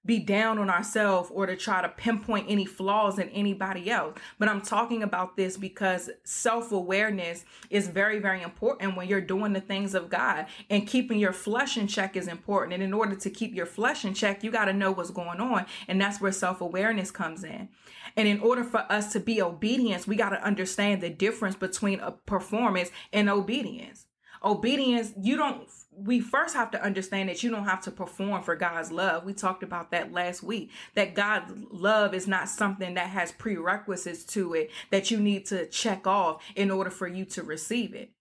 [0.05, 4.17] be down on ourselves or to try to pinpoint any flaws in anybody else.
[4.37, 9.53] But I'm talking about this because self awareness is very, very important when you're doing
[9.53, 10.47] the things of God.
[10.69, 12.73] And keeping your flesh in check is important.
[12.73, 15.41] And in order to keep your flesh in check, you got to know what's going
[15.41, 15.65] on.
[15.87, 17.69] And that's where self awareness comes in.
[18.15, 21.99] And in order for us to be obedience, we got to understand the difference between
[21.99, 24.05] a performance and obedience.
[24.43, 25.69] Obedience, you don't
[26.03, 29.25] we first have to understand that you don't have to perform for God's love.
[29.25, 30.71] We talked about that last week.
[30.95, 35.65] That God's love is not something that has prerequisites to it that you need to
[35.67, 38.11] check off in order for you to receive it.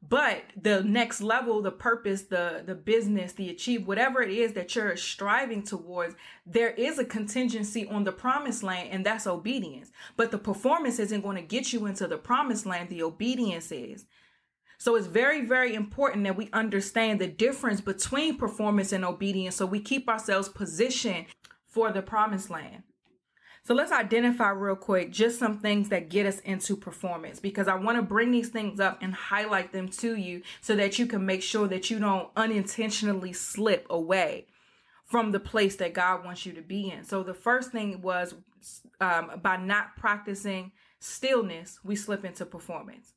[0.00, 4.76] But the next level, the purpose, the the business, the achieve, whatever it is that
[4.76, 6.14] you're striving towards,
[6.46, 9.90] there is a contingency on the promised land, and that's obedience.
[10.16, 12.90] But the performance isn't going to get you into the promised land.
[12.90, 14.06] The obedience is.
[14.78, 19.66] So it's very, very important that we understand the difference between performance and obedience so
[19.66, 21.26] we keep ourselves positioned
[21.66, 22.84] for the promised land.
[23.64, 27.74] So let's identify real quick just some things that get us into performance because I
[27.74, 31.26] want to bring these things up and highlight them to you so that you can
[31.26, 34.46] make sure that you don't unintentionally slip away
[35.04, 37.04] from the place that God wants you to be in.
[37.04, 38.34] So the first thing was
[39.00, 43.12] um, by not practicing stillness, we slip into performance.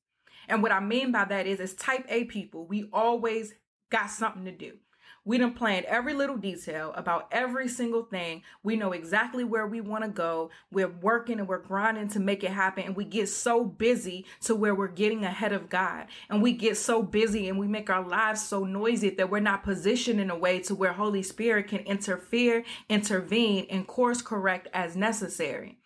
[0.48, 3.54] And what I mean by that is, as type A people, we always
[3.90, 4.78] got something to do.
[5.24, 8.42] We done planned every little detail about every single thing.
[8.64, 10.50] We know exactly where we want to go.
[10.72, 12.86] We're working and we're grinding to make it happen.
[12.86, 16.08] And we get so busy to where we're getting ahead of God.
[16.28, 19.64] And we get so busy and we make our lives so noisy that we're not
[19.64, 24.96] positioned in a way to where Holy Spirit can interfere, intervene, and course correct as
[24.96, 25.81] necessary.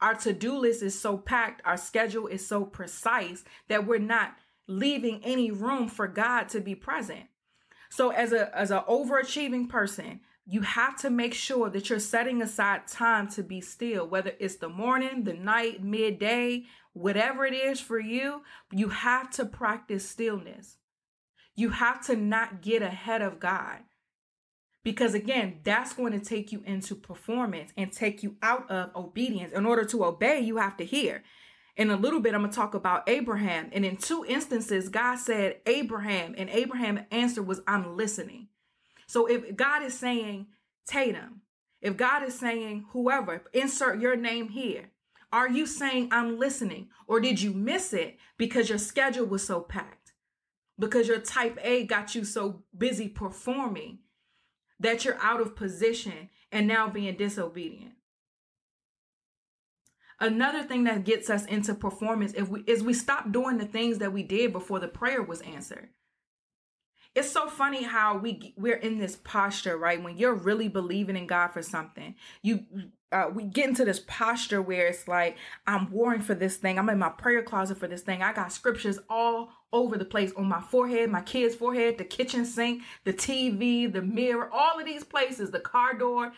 [0.00, 4.36] Our to do list is so packed, our schedule is so precise that we're not
[4.66, 7.24] leaving any room for God to be present.
[7.90, 12.40] So as a as an overachieving person, you have to make sure that you're setting
[12.40, 17.80] aside time to be still, whether it's the morning, the night, midday, whatever it is
[17.80, 20.76] for you, you have to practice stillness.
[21.54, 23.80] You have to not get ahead of God.
[24.82, 29.52] Because again, that's going to take you into performance and take you out of obedience.
[29.52, 31.22] In order to obey, you have to hear.
[31.76, 33.70] In a little bit, I'm going to talk about Abraham.
[33.72, 38.48] And in two instances, God said, Abraham, and Abraham's answer was, I'm listening.
[39.06, 40.46] So if God is saying,
[40.86, 41.42] Tatum,
[41.80, 44.90] if God is saying, whoever, insert your name here,
[45.32, 46.88] are you saying, I'm listening?
[47.06, 50.12] Or did you miss it because your schedule was so packed?
[50.78, 53.98] Because your type A got you so busy performing
[54.80, 57.92] that you're out of position and now being disobedient?
[60.18, 63.98] Another thing that gets us into performance if we, is we stop doing the things
[63.98, 65.88] that we did before the prayer was answered.
[67.14, 70.02] It's so funny how we we're in this posture, right?
[70.02, 72.64] When you're really believing in God for something, you
[73.12, 76.78] uh, we get into this posture where it's like I'm warring for this thing.
[76.78, 78.22] I'm in my prayer closet for this thing.
[78.22, 82.44] I got scriptures all over the place on my forehead, my kid's forehead, the kitchen
[82.44, 86.32] sink, the TV, the mirror, all of these places, the car door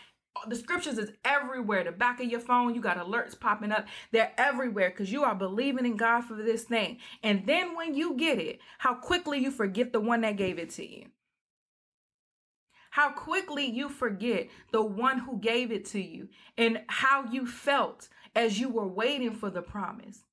[0.48, 1.84] the scriptures is everywhere.
[1.84, 3.86] The back of your phone, you got alerts popping up.
[4.10, 6.98] They're everywhere because you are believing in God for this thing.
[7.22, 10.70] And then when you get it, how quickly you forget the one that gave it
[10.70, 11.06] to you.
[12.90, 18.08] How quickly you forget the one who gave it to you and how you felt
[18.34, 20.24] as you were waiting for the promise.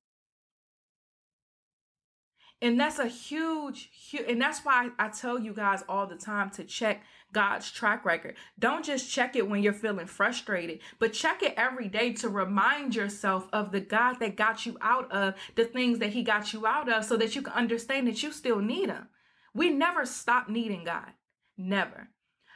[2.62, 6.50] And that's a huge, huge, and that's why I tell you guys all the time
[6.50, 8.36] to check God's track record.
[8.58, 12.94] Don't just check it when you're feeling frustrated, but check it every day to remind
[12.94, 16.66] yourself of the God that got you out of the things that He got you
[16.66, 19.08] out of so that you can understand that you still need Him.
[19.54, 21.12] We never stop needing God.
[21.56, 22.10] Never.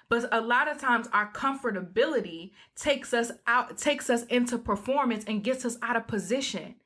[0.09, 5.43] But a lot of times our comfortability takes us out, takes us into performance and
[5.43, 6.77] gets us out of position.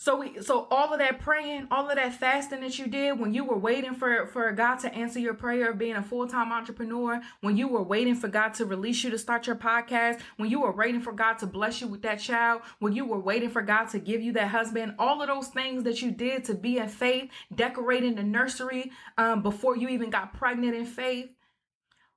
[0.00, 3.34] So we so all of that praying, all of that fasting that you did when
[3.34, 7.20] you were waiting for for God to answer your prayer of being a full-time entrepreneur,
[7.40, 10.60] when you were waiting for God to release you to start your podcast, when you
[10.60, 13.60] were waiting for God to bless you with that child, when you were waiting for
[13.60, 16.78] God to give you that husband, all of those things that you did to be
[16.78, 21.28] in faith, decorating the nursery um, before you even got pregnant in faith,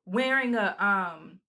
[0.06, 1.41] wearing a um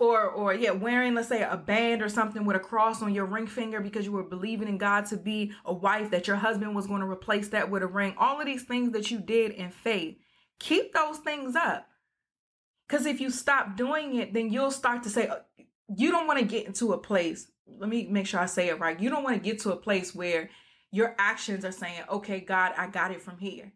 [0.00, 3.26] or or yeah wearing let's say a band or something with a cross on your
[3.26, 6.74] ring finger because you were believing in god to be a wife that your husband
[6.74, 8.14] was going to replace that with a ring.
[8.18, 10.16] All of these things that you did in faith.
[10.58, 11.86] Keep those things up.
[12.88, 15.36] Because if you stop doing it then you'll start to say uh,
[15.94, 18.80] you don't want to get into a place let me make sure i say it
[18.80, 20.50] right you don't want to get to a place where
[20.90, 23.72] your actions are saying okay god i got it from here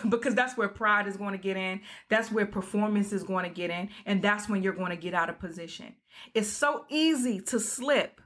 [0.08, 1.80] because that's where pride is going to get in.
[2.08, 3.90] That's where performance is going to get in.
[4.06, 5.94] And that's when you're going to get out of position.
[6.34, 8.20] It's so easy to slip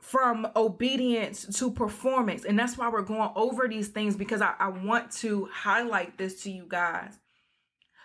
[0.00, 2.44] from obedience to performance.
[2.44, 6.42] And that's why we're going over these things because I, I want to highlight this
[6.42, 7.18] to you guys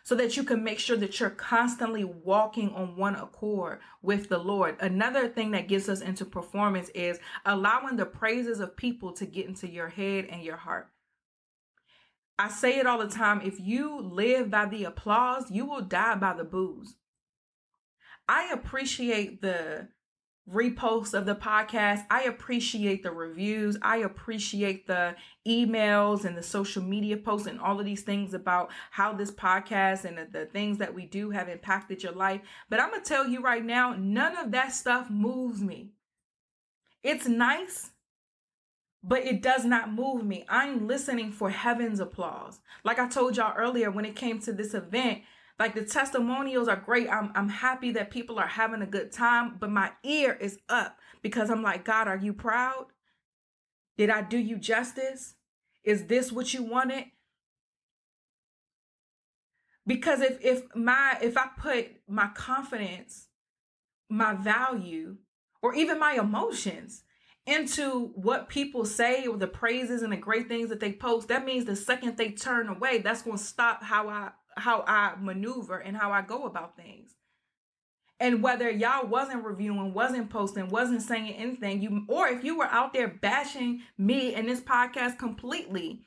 [0.03, 4.37] so that you can make sure that you're constantly walking on one accord with the
[4.37, 4.77] Lord.
[4.79, 9.47] Another thing that gets us into performance is allowing the praises of people to get
[9.47, 10.89] into your head and your heart.
[12.37, 16.15] I say it all the time if you live by the applause, you will die
[16.15, 16.95] by the boos.
[18.27, 19.89] I appreciate the
[20.49, 22.05] reposts of the podcast.
[22.09, 23.77] I appreciate the reviews.
[23.81, 25.15] I appreciate the
[25.47, 30.05] emails and the social media posts and all of these things about how this podcast
[30.05, 32.41] and the, the things that we do have impacted your life.
[32.69, 35.91] But I'm going to tell you right now, none of that stuff moves me.
[37.01, 37.91] It's nice
[39.07, 40.45] but it does not move me.
[40.49, 42.59] I'm listening for heaven's applause.
[42.83, 45.23] Like I told y'all earlier, when it came to this event,
[45.59, 47.09] Like the testimonials are great.
[47.09, 50.99] I'm, I'm happy that people are having a good time, but my ear is up
[51.21, 52.87] because I'm like, God, are you proud?
[53.97, 55.35] Did I do you justice?
[55.83, 57.05] Is this what you wanted?
[59.87, 63.27] Because if if my if I put my confidence,
[64.09, 65.17] my value,
[65.61, 67.04] or even my emotions
[67.45, 71.45] into what people say or the praises and the great things that they post, that
[71.45, 75.77] means the second they turn away, that's going to stop how I how I maneuver
[75.77, 77.15] and how I go about things.
[78.21, 82.67] And whether y'all wasn't reviewing, wasn't posting, wasn't saying anything, you or if you were
[82.67, 86.03] out there bashing me and this podcast completely,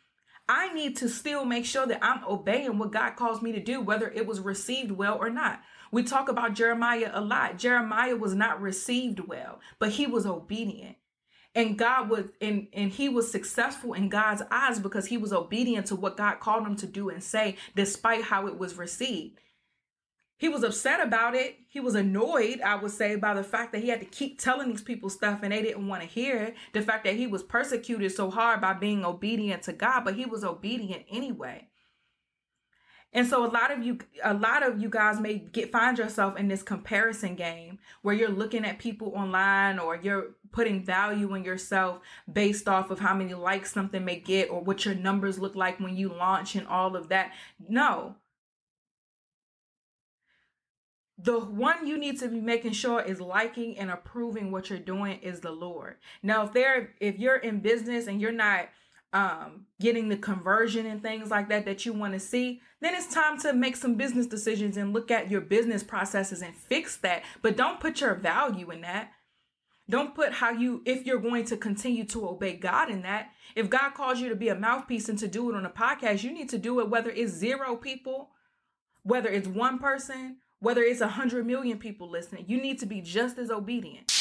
[0.48, 3.82] I need to still make sure that I'm obeying what God calls me to do,
[3.82, 5.60] whether it was received well or not.
[5.92, 7.58] We talk about Jeremiah a lot.
[7.58, 10.96] Jeremiah was not received well, but he was obedient
[11.54, 15.86] and God was and and he was successful in God's eyes because he was obedient
[15.86, 19.40] to what God called him to do and say despite how it was received.
[20.38, 21.56] He was upset about it.
[21.68, 24.68] He was annoyed, I would say, by the fact that he had to keep telling
[24.68, 26.54] these people stuff and they didn't want to hear it.
[26.72, 30.26] The fact that he was persecuted so hard by being obedient to God, but he
[30.26, 31.66] was obedient anyway.
[33.12, 36.36] And so a lot of you a lot of you guys may get find yourself
[36.36, 41.44] in this comparison game where you're looking at people online or you're putting value in
[41.44, 45.54] yourself based off of how many likes something may get or what your numbers look
[45.54, 47.32] like when you launch and all of that.
[47.68, 48.16] No.
[51.20, 55.18] The one you need to be making sure is liking and approving what you're doing
[55.20, 55.96] is the Lord.
[56.22, 58.68] Now, if they're if you're in business and you're not
[59.12, 63.12] um, getting the conversion and things like that that you want to see, then it's
[63.12, 67.22] time to make some business decisions and look at your business processes and fix that.
[67.42, 69.12] But don't put your value in that.
[69.90, 73.30] Don't put how you, if you're going to continue to obey God in that.
[73.56, 76.22] If God calls you to be a mouthpiece and to do it on a podcast,
[76.22, 78.30] you need to do it whether it's zero people,
[79.02, 82.44] whether it's one person, whether it's a hundred million people listening.
[82.46, 84.12] You need to be just as obedient.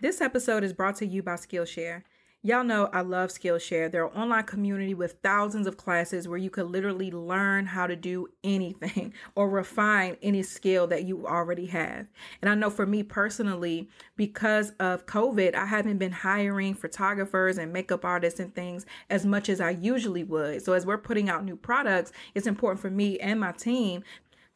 [0.00, 2.02] This episode is brought to you by Skillshare.
[2.42, 3.92] Y'all know I love Skillshare.
[3.92, 7.94] They're an online community with thousands of classes where you could literally learn how to
[7.94, 12.06] do anything or refine any skill that you already have.
[12.40, 17.74] And I know for me personally, because of COVID, I haven't been hiring photographers and
[17.74, 20.64] makeup artists and things as much as I usually would.
[20.64, 24.02] So as we're putting out new products, it's important for me and my team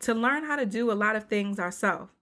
[0.01, 2.14] to learn how to do a lot of things ourselves.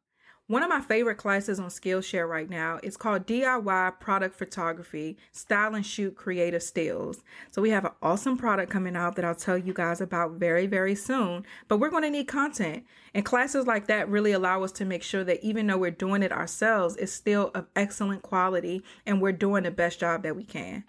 [0.53, 5.75] One of my favorite classes on Skillshare right now is called DIY Product Photography Style
[5.75, 7.25] and Shoot Creative Stills.
[7.51, 10.67] So we have an awesome product coming out that I'll tell you guys about very,
[10.67, 11.47] very soon.
[11.69, 12.85] But we're going to need content.
[13.15, 16.23] And classes like that really allow us to make sure that even though we're doing
[16.23, 20.45] it ourselves, it's still of excellent quality and we're doing the best job that we
[20.45, 20.85] can.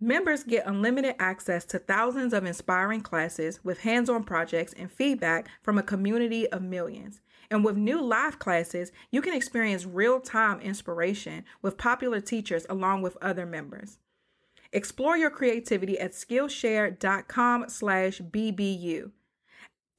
[0.00, 5.46] Members get unlimited access to thousands of inspiring classes with hands on projects and feedback
[5.62, 7.20] from a community of millions.
[7.50, 13.02] And with new live classes, you can experience real time inspiration with popular teachers along
[13.02, 13.98] with other members.
[14.72, 19.10] Explore your creativity at Skillshare.com slash BBU.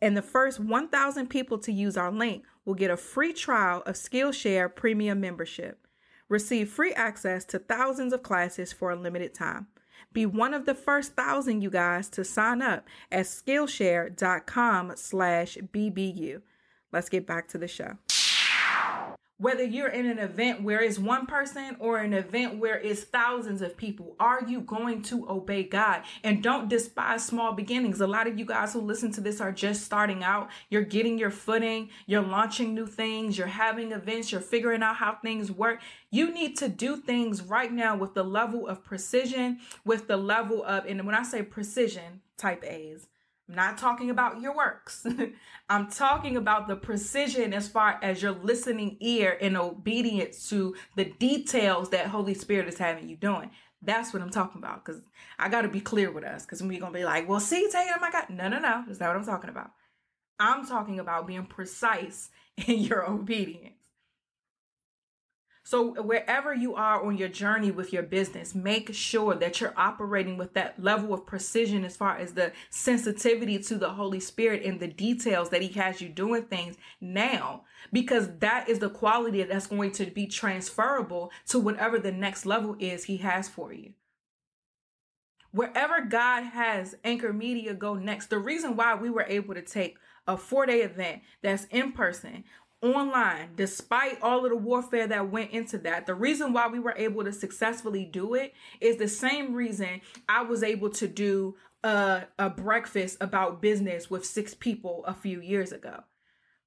[0.02, 3.95] And the first 1,000 people to use our link will get a free trial of
[3.95, 5.88] Skillshare Premium membership.
[6.30, 9.68] Receive free access to thousands of classes for a limited time.
[10.14, 16.41] Be one of the first thousand, you guys, to sign up at Skillshare.com slash BBU.
[16.92, 17.98] Let's get back to the show.
[19.38, 23.62] Whether you're in an event where it's one person or an event where it's thousands
[23.62, 26.02] of people, are you going to obey God?
[26.26, 28.02] And don't despise small beginnings.
[28.02, 30.50] A lot of you guys who listen to this are just starting out.
[30.70, 35.20] You're getting your footing, you're launching new things, you're having events, you're figuring out how
[35.22, 35.80] things work.
[36.12, 40.66] You need to do things right now with the level of precision, with the level
[40.66, 43.08] of, and when I say precision, type A's
[43.50, 45.06] I'm not talking about your works.
[45.70, 51.06] I'm talking about the precision as far as your listening ear and obedience to the
[51.06, 53.50] details that Holy Spirit is having you doing.
[53.82, 54.86] That's what I'm talking about.
[54.86, 55.02] Because
[55.39, 56.45] I got to be clear with us.
[56.45, 58.30] Because we're to be like, well, see, Tatum, I my got.
[58.30, 58.84] No, no, no.
[58.86, 59.72] That's not what I'm talking about.
[60.39, 62.30] I'm talking about being precise
[62.68, 63.79] in your obedience.
[65.70, 70.36] So, wherever you are on your journey with your business, make sure that you're operating
[70.36, 74.80] with that level of precision as far as the sensitivity to the Holy Spirit and
[74.80, 79.68] the details that He has you doing things now, because that is the quality that's
[79.68, 83.94] going to be transferable to whatever the next level is He has for you.
[85.52, 89.98] Wherever God has Anchored Media go next, the reason why we were able to take
[90.30, 92.44] a four day event that's in person
[92.82, 96.06] online, despite all of the warfare that went into that.
[96.06, 100.44] The reason why we were able to successfully do it is the same reason I
[100.44, 105.72] was able to do a, a breakfast about business with six people a few years
[105.72, 106.04] ago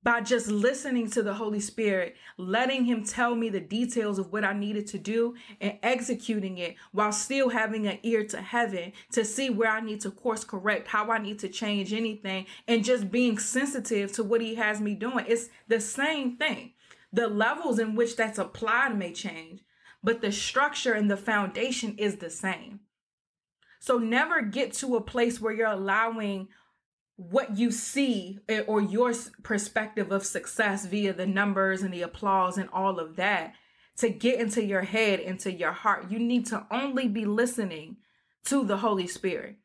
[0.03, 4.45] by just listening to the Holy Spirit, letting Him tell me the details of what
[4.45, 9.25] I needed to do and executing it while still having an ear to heaven to
[9.25, 13.11] see where I need to course correct, how I need to change anything, and just
[13.11, 15.25] being sensitive to what He has me doing.
[15.29, 16.73] It's the same thing.
[17.13, 19.61] The levels in which that's applied may change,
[20.03, 22.81] but the structure and the foundation is the same.
[23.79, 26.49] So never get to a place where you're allowing
[27.17, 32.59] what you see eh, or your perspective of success via the numbers and the applause
[32.59, 33.55] and all of that
[33.99, 36.11] to get into your head, into your heart.
[36.11, 37.97] You need to only be listening
[38.47, 39.57] to the Holy Spirit.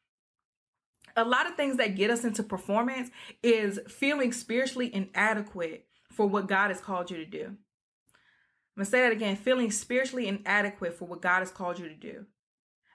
[1.15, 3.09] A lot of things that get us into performance
[3.41, 7.45] is feeling spiritually inadequate for what God has called you to do.
[7.45, 11.95] I'm gonna say that again feeling spiritually inadequate for what God has called you to
[11.95, 12.25] do.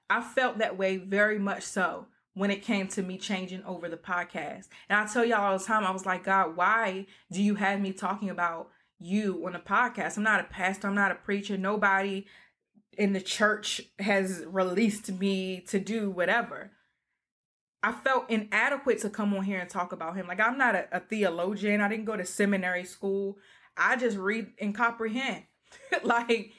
[0.08, 3.96] I felt that way very much so when it came to me changing over the
[3.96, 4.68] podcast.
[4.88, 7.80] And I tell y'all all the time, I was like, God, why do you have
[7.80, 10.16] me talking about you on a podcast?
[10.16, 11.58] I'm not a pastor, I'm not a preacher.
[11.58, 12.26] Nobody
[12.96, 16.72] in the church has released me to do whatever.
[17.82, 20.28] I felt inadequate to come on here and talk about him.
[20.28, 23.38] Like, I'm not a, a theologian, I didn't go to seminary school.
[23.76, 25.44] I just read and comprehend.
[26.04, 26.52] like,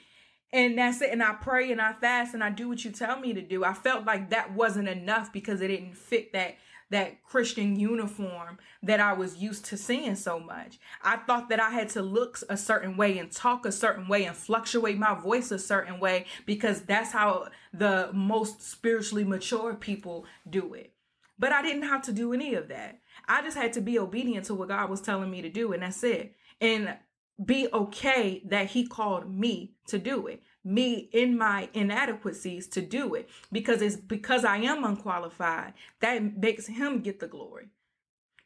[0.54, 1.10] and that's it.
[1.10, 3.64] And i pray and i fast and i do what you tell me to do.
[3.64, 6.56] I felt like that wasn't enough because it didn't fit that
[6.90, 10.78] that christian uniform that i was used to seeing so much.
[11.02, 14.24] I thought that i had to look a certain way and talk a certain way
[14.24, 20.24] and fluctuate my voice a certain way because that's how the most spiritually mature people
[20.48, 20.92] do it.
[21.38, 23.00] But i didn't have to do any of that.
[23.26, 25.82] I just had to be obedient to what god was telling me to do and
[25.82, 26.36] that's it.
[26.60, 26.96] And
[27.42, 33.14] be okay that he called me to do it me in my inadequacies to do
[33.14, 37.68] it because it's because I am unqualified that makes him get the glory.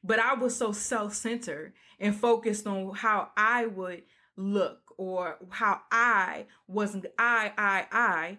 [0.02, 4.02] But I was so self centered and focused on how I would
[4.36, 8.38] look or how I wasn't I, I, I,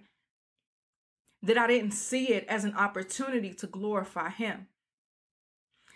[1.42, 4.68] that I didn't see it as an opportunity to glorify him.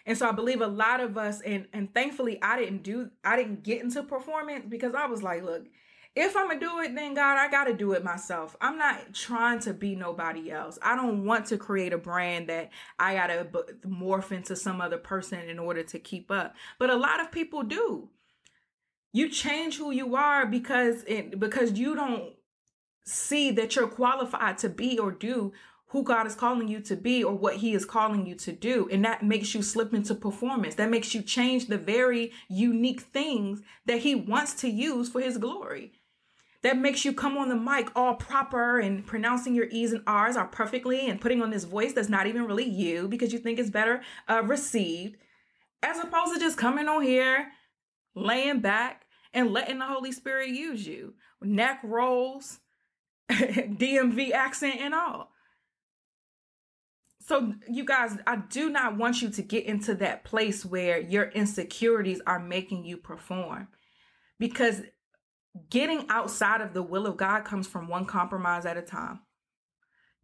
[0.05, 3.35] And so I believe a lot of us, and and thankfully I didn't do I
[3.35, 5.65] didn't get into performance because I was like, look,
[6.15, 8.55] if I'm gonna do it, then God, I gotta do it myself.
[8.61, 10.77] I'm not trying to be nobody else.
[10.81, 13.47] I don't want to create a brand that I gotta
[13.87, 16.55] morph into some other person in order to keep up.
[16.77, 18.09] But a lot of people do.
[19.11, 22.33] You change who you are because it because you don't
[23.05, 25.51] see that you're qualified to be or do
[25.93, 28.89] who God is calling you to be or what He is calling you to do.
[28.91, 30.75] And that makes you slip into performance.
[30.75, 35.37] That makes you change the very unique things that He wants to use for His
[35.37, 35.93] glory.
[36.63, 40.35] That makes you come on the mic all proper and pronouncing your E's and R's
[40.35, 43.59] are perfectly and putting on this voice that's not even really you because you think
[43.59, 45.17] it's better uh, received,
[45.83, 47.49] as opposed to just coming on here,
[48.15, 51.13] laying back, and letting the Holy Spirit use you.
[51.39, 52.61] Neck rolls,
[53.29, 55.32] DMV accent, and all.
[57.25, 61.29] So, you guys, I do not want you to get into that place where your
[61.29, 63.69] insecurities are making you perform
[64.39, 64.81] because
[65.69, 69.21] getting outside of the will of God comes from one compromise at a time.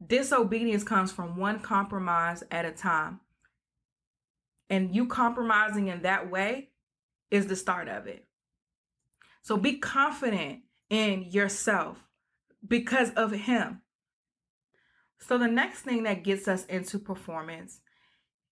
[0.05, 3.21] Disobedience comes from one compromise at a time.
[4.69, 6.69] And you compromising in that way
[7.31, 8.25] is the start of it.
[9.41, 11.97] So be confident in yourself
[12.67, 13.83] because of Him.
[15.19, 17.81] So, the next thing that gets us into performance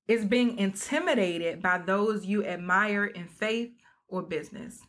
[0.08, 3.72] is being intimidated by those you admire in faith
[4.08, 4.80] or business.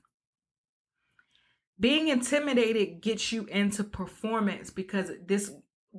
[1.80, 5.52] Being intimidated gets you into performance because this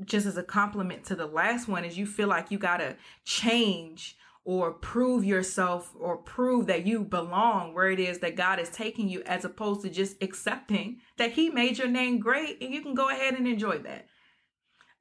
[0.05, 2.95] just as a compliment to the last one is you feel like you got to
[3.25, 8.69] change or prove yourself or prove that you belong where it is that God is
[8.69, 12.81] taking you as opposed to just accepting that he made your name great and you
[12.81, 14.07] can go ahead and enjoy that.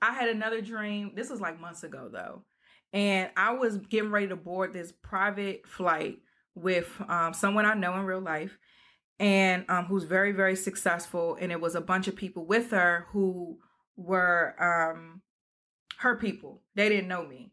[0.00, 1.12] I had another dream.
[1.14, 2.42] This was like months ago though.
[2.92, 6.18] And I was getting ready to board this private flight
[6.54, 8.58] with um, someone I know in real life
[9.18, 11.36] and um, who's very, very successful.
[11.40, 13.58] And it was a bunch of people with her who
[13.96, 15.22] were um,
[15.98, 16.62] her people.
[16.74, 17.52] They didn't know me.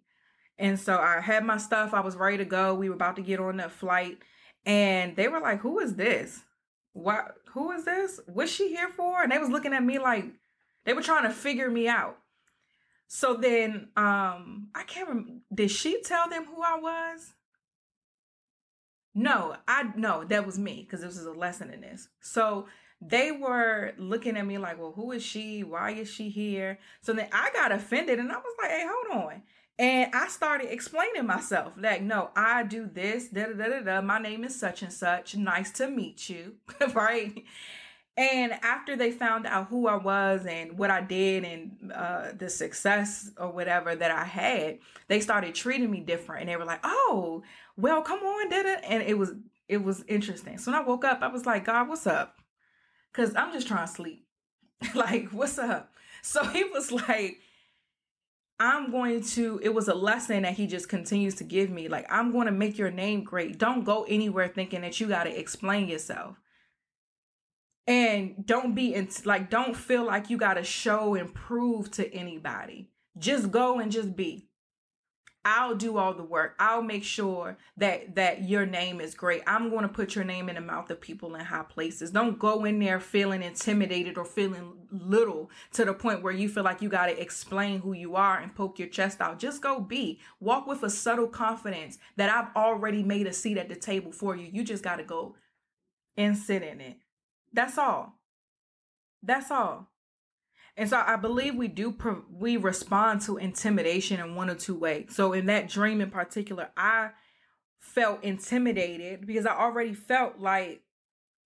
[0.58, 1.93] And so I had my stuff.
[1.93, 2.74] I was ready to go.
[2.74, 4.20] We were about to get on that flight.
[4.66, 6.41] And they were like, Who is this?
[6.93, 8.20] What who is this?
[8.26, 9.22] What's she here for?
[9.22, 10.26] And they was looking at me like
[10.86, 12.18] they were trying to figure me out.
[13.08, 17.34] So then um I can't remember did she tell them who I was?
[19.14, 22.10] No, I no, that was me because this was a lesson in this.
[22.20, 22.68] So
[23.01, 25.64] they were looking at me like, well, who is she?
[25.64, 26.80] Why is she here?
[27.01, 29.41] So then I got offended and I was like, hey, hold on.
[29.78, 34.01] And I started explaining myself like, no, I do this, da da da da da.
[34.01, 35.36] My name is such and such.
[35.36, 36.56] Nice to meet you,
[36.93, 37.43] right?
[38.18, 42.49] And after they found out who I was and what I did and uh, the
[42.49, 46.41] success or whatever that I had, they started treating me different.
[46.41, 47.43] And they were like, "Oh,
[47.76, 49.34] well, come on, did it?" And it was
[49.68, 50.57] it was interesting.
[50.57, 52.38] So when I woke up, I was like, "God, what's up?"
[53.11, 54.26] Because I'm just trying to sleep.
[54.95, 55.93] like, what's up?
[56.22, 57.39] So he was like,
[58.59, 61.88] I'm going to, it was a lesson that he just continues to give me.
[61.88, 63.57] Like, I'm going to make your name great.
[63.57, 66.38] Don't go anywhere thinking that you got to explain yourself.
[67.88, 72.12] And don't be in, like, don't feel like you got to show and prove to
[72.14, 72.90] anybody.
[73.18, 74.50] Just go and just be.
[75.48, 76.56] I'll do all the work.
[76.58, 79.44] I'll make sure that that your name is great.
[79.46, 82.10] I'm going to put your name in the mouth of people in high places.
[82.10, 86.64] Don't go in there feeling intimidated or feeling little to the point where you feel
[86.64, 89.38] like you got to explain who you are and poke your chest out.
[89.38, 90.20] Just go be.
[90.40, 94.36] Walk with a subtle confidence that I've already made a seat at the table for
[94.36, 94.50] you.
[94.52, 95.36] You just got to go
[96.18, 96.98] and sit in it.
[97.56, 98.20] That's all.
[99.24, 99.88] That's all.
[100.78, 101.95] And so I believe we do
[102.30, 105.16] we respond to intimidation in one or two ways.
[105.16, 107.12] So in that dream in particular, I
[107.80, 110.82] felt intimidated because I already felt like,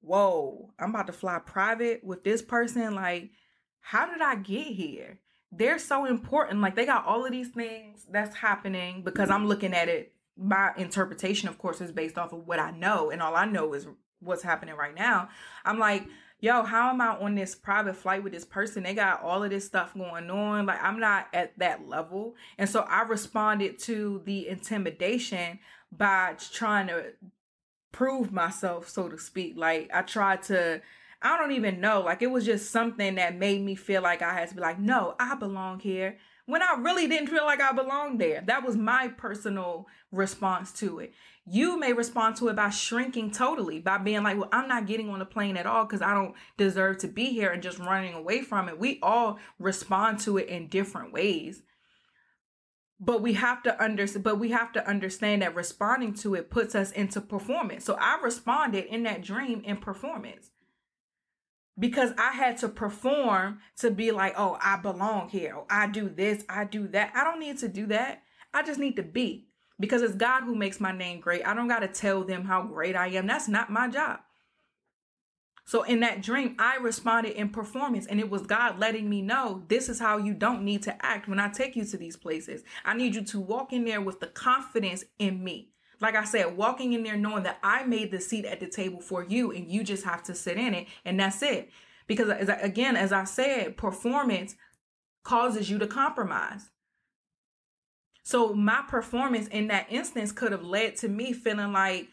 [0.01, 2.95] whoa, I'm about to fly private with this person.
[2.95, 3.29] Like,
[3.81, 5.19] how did I get here?
[5.51, 6.61] They're so important.
[6.61, 10.13] Like they got all of these things that's happening because I'm looking at it.
[10.35, 13.73] My interpretation, of course, is based off of what I know, and all I know
[13.73, 13.85] is
[14.19, 15.29] what's happening right now.
[15.65, 16.07] I'm like,
[16.39, 18.83] yo, how am I on this private flight with this person?
[18.83, 20.65] They got all of this stuff going on.
[20.65, 22.35] Like, I'm not at that level.
[22.57, 25.59] And so I responded to the intimidation
[25.91, 27.13] by trying to
[27.91, 29.53] prove myself, so to speak.
[29.57, 30.81] Like, I tried to.
[31.21, 31.99] I don't even know.
[31.99, 34.79] Like it was just something that made me feel like I had to be like,
[34.79, 36.17] no, I belong here
[36.49, 38.41] when I really didn't feel like I belonged there.
[38.47, 41.13] That was my personal response to it.
[41.45, 45.11] You may respond to it by shrinking totally, by being like, well, I'm not getting
[45.11, 48.15] on the plane at all because I don't deserve to be here and just running
[48.15, 48.79] away from it.
[48.79, 51.61] We all respond to it in different ways.
[52.99, 56.73] But we have to understand, but we have to understand that responding to it puts
[56.73, 57.85] us into performance.
[57.85, 60.49] So I responded in that dream in performance
[61.79, 65.55] because I had to perform to be like, oh, I belong here.
[65.57, 67.13] Oh, I do this, I do that.
[67.15, 68.23] I don't need to do that.
[68.53, 69.47] I just need to be
[69.79, 71.45] because it's God who makes my name great.
[71.47, 73.27] I don't got to tell them how great I am.
[73.27, 74.19] That's not my job.
[75.65, 79.63] So in that dream, I responded in performance, and it was God letting me know
[79.67, 82.63] this is how you don't need to act when I take you to these places.
[82.83, 85.69] I need you to walk in there with the confidence in me.
[86.01, 89.01] Like I said, walking in there knowing that I made the seat at the table
[89.01, 91.69] for you and you just have to sit in it, and that's it.
[92.07, 94.55] Because as I, again, as I said, performance
[95.23, 96.69] causes you to compromise.
[98.23, 102.07] So my performance in that instance could have led to me feeling like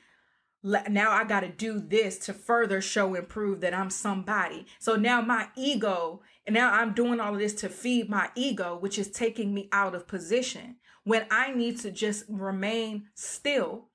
[0.62, 4.66] now I got to do this to further show and prove that I'm somebody.
[4.80, 8.76] So now my ego, and now I'm doing all of this to feed my ego,
[8.78, 10.76] which is taking me out of position
[11.06, 13.86] when I need to just remain still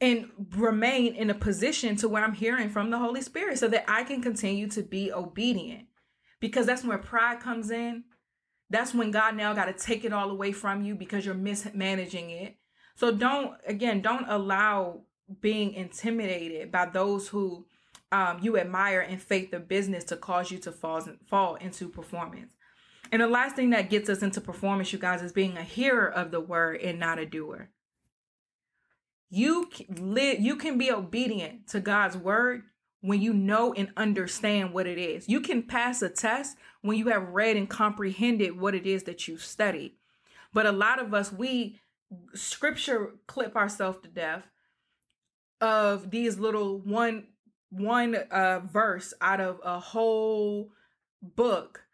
[0.00, 3.84] and remain in a position to where I'm hearing from the Holy Spirit so that
[3.88, 5.86] I can continue to be obedient.
[6.38, 8.04] Because that's where pride comes in
[8.70, 12.30] that's when God now got to take it all away from you because you're mismanaging
[12.30, 12.56] it.
[12.96, 15.02] So don't, again, don't allow
[15.40, 17.66] being intimidated by those who
[18.10, 22.52] um, you admire in faith or business to cause you to fall, fall into performance.
[23.12, 26.08] And the last thing that gets us into performance, you guys, is being a hearer
[26.08, 27.70] of the word and not a doer.
[29.30, 32.62] You live, you can be obedient to God's word
[33.00, 35.28] when you know and understand what it is.
[35.28, 39.26] You can pass a test when you have read and comprehended what it is that
[39.26, 39.92] you've studied.
[40.52, 41.80] But a lot of us, we
[42.34, 44.48] scripture clip ourselves to death
[45.60, 47.28] of these little one
[47.70, 50.70] one uh verse out of a whole
[51.20, 51.85] book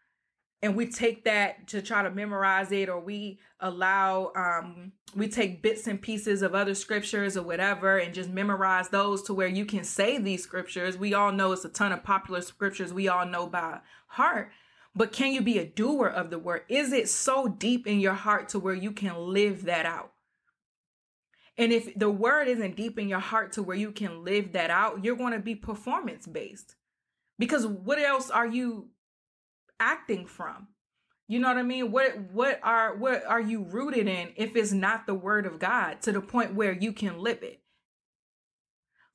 [0.63, 5.63] and we take that to try to memorize it or we allow um we take
[5.63, 9.67] bits and pieces of other scriptures or whatever and just memorize those to where you
[9.67, 10.97] can say these scriptures.
[10.97, 14.51] We all know it's a ton of popular scriptures we all know by heart
[14.95, 16.63] but can you be a doer of the word?
[16.69, 20.13] Is it so deep in your heart to where you can live that out?
[21.57, 24.71] And if the word isn't deep in your heart to where you can live that
[24.71, 26.77] out you're going to be performance based
[27.39, 28.89] because what else are you
[29.83, 30.69] acting from?
[31.27, 31.91] You know what I mean?
[31.91, 36.01] What what are what are you rooted in if it's not the word of God
[36.03, 37.62] to the point where you can live it?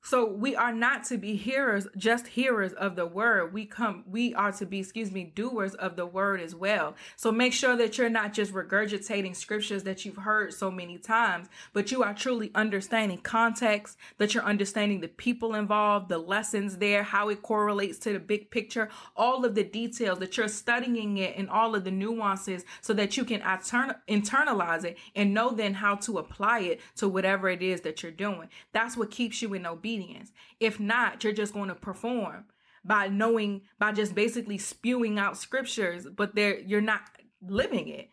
[0.04, 3.52] So we are not to be hearers, just hearers of the word.
[3.54, 6.96] We come, we are to be, excuse me, doers of the word as well.
[7.18, 11.50] So make sure that you're not just regurgitating scriptures that you've heard so many times,
[11.74, 17.04] but you are truly understanding context, that you're understanding the people involved, the lessons there,
[17.04, 21.36] how it correlates to the big picture, all of the details that you're studying it
[21.36, 25.96] and all of the nuances so that you can internalize it and know then how
[25.96, 28.48] to apply it to whatever it is that you're doing.
[28.72, 30.32] That's what keeps you in obedience obedience.
[30.60, 32.46] If not, you're just going to perform
[32.84, 37.02] by knowing, by just basically spewing out scriptures, but there you're not
[37.42, 38.12] living it.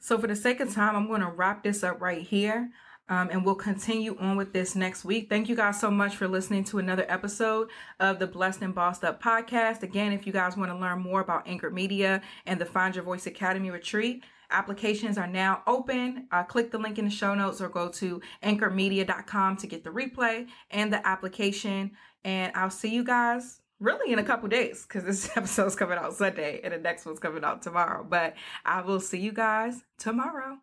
[0.00, 2.70] So, for the sake of time, I'm going to wrap this up right here.
[3.10, 5.30] Um, and we'll continue on with this next week.
[5.30, 9.02] Thank you guys so much for listening to another episode of the Blessed and Bossed
[9.02, 9.82] Up podcast.
[9.82, 13.04] Again, if you guys want to learn more about Anchored Media and the Find Your
[13.04, 16.26] Voice Academy retreat, Applications are now open.
[16.30, 19.90] Uh, click the link in the show notes or go to anchormedia.com to get the
[19.90, 21.92] replay and the application.
[22.24, 26.14] And I'll see you guys really in a couple days because this episode's coming out
[26.14, 28.06] Sunday and the next one's coming out tomorrow.
[28.08, 28.34] But
[28.64, 30.58] I will see you guys tomorrow.